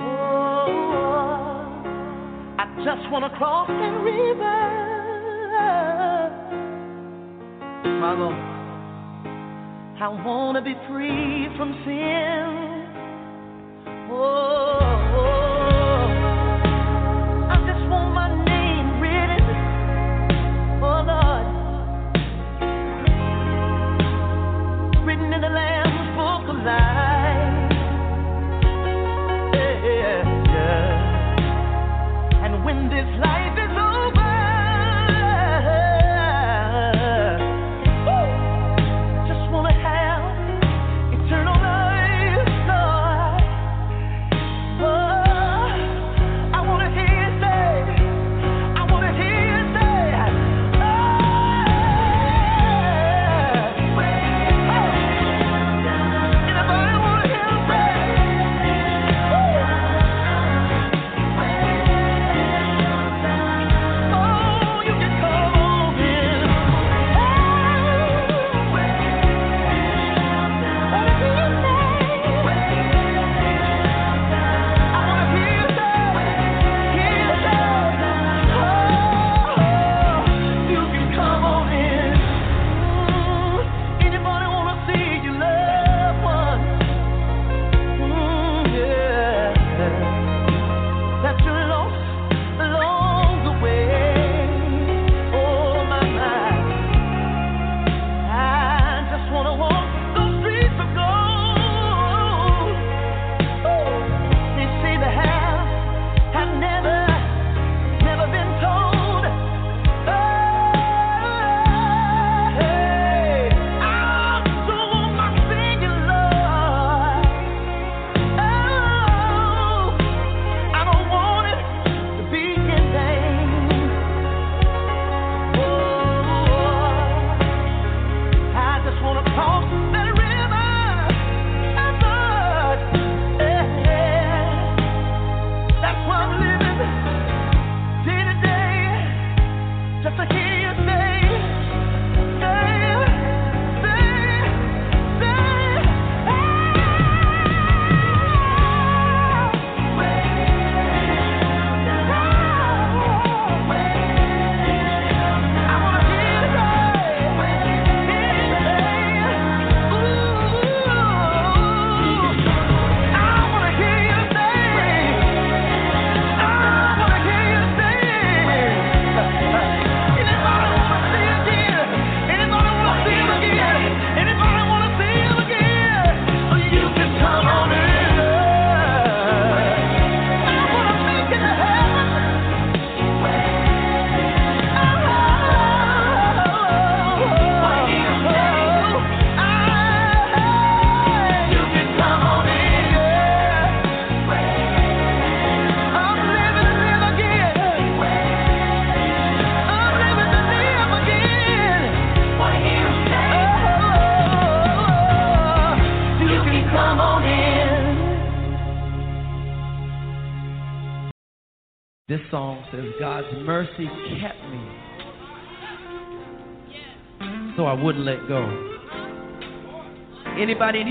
[0.00, 0.66] Oh,
[2.58, 4.60] I just wanna cross that river.
[8.00, 8.34] My Lord,
[10.00, 12.71] I wanna be free from sin.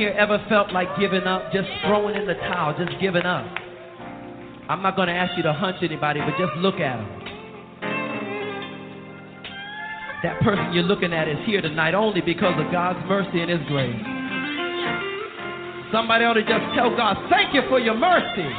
[0.02, 3.46] Here ever felt like giving up, just throwing in the towel, just giving up?
[4.68, 7.06] I'm not going to ask you to hunch anybody, but just look at them.
[10.24, 13.62] That person you're looking at is here tonight only because of God's mercy and His
[13.68, 13.94] grace.
[15.94, 18.50] Somebody ought to just tell God, thank you for your mercy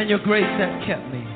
[0.00, 1.35] and your grace that kept me.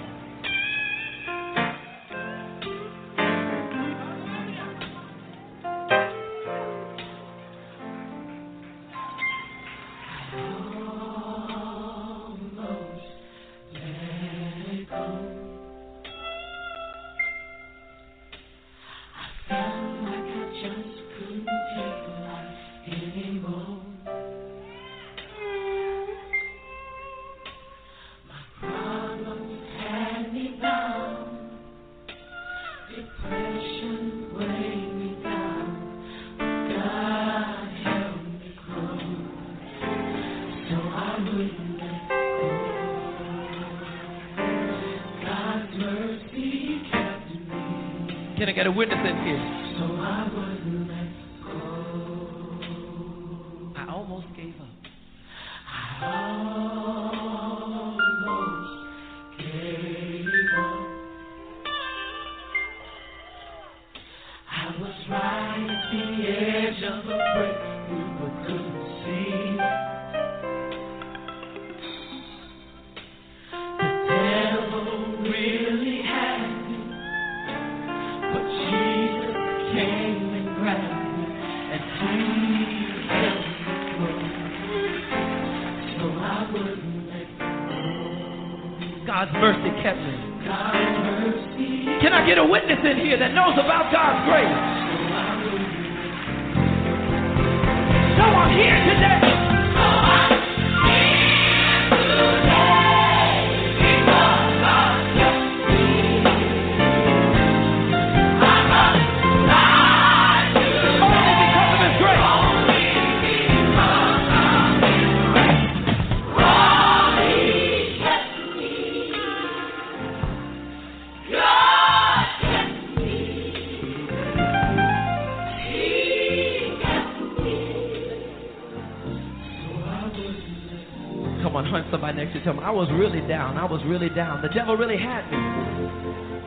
[132.71, 133.59] I was really down.
[133.59, 134.47] I was really down.
[134.47, 135.43] The devil really had me.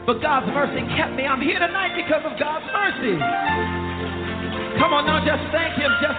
[0.07, 1.27] But God's mercy kept me.
[1.27, 3.19] I'm here tonight because of God's mercy.
[4.79, 5.91] Come on now, just thank Him.
[5.99, 6.12] Just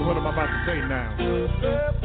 [0.00, 1.99] to what I'm about to say now.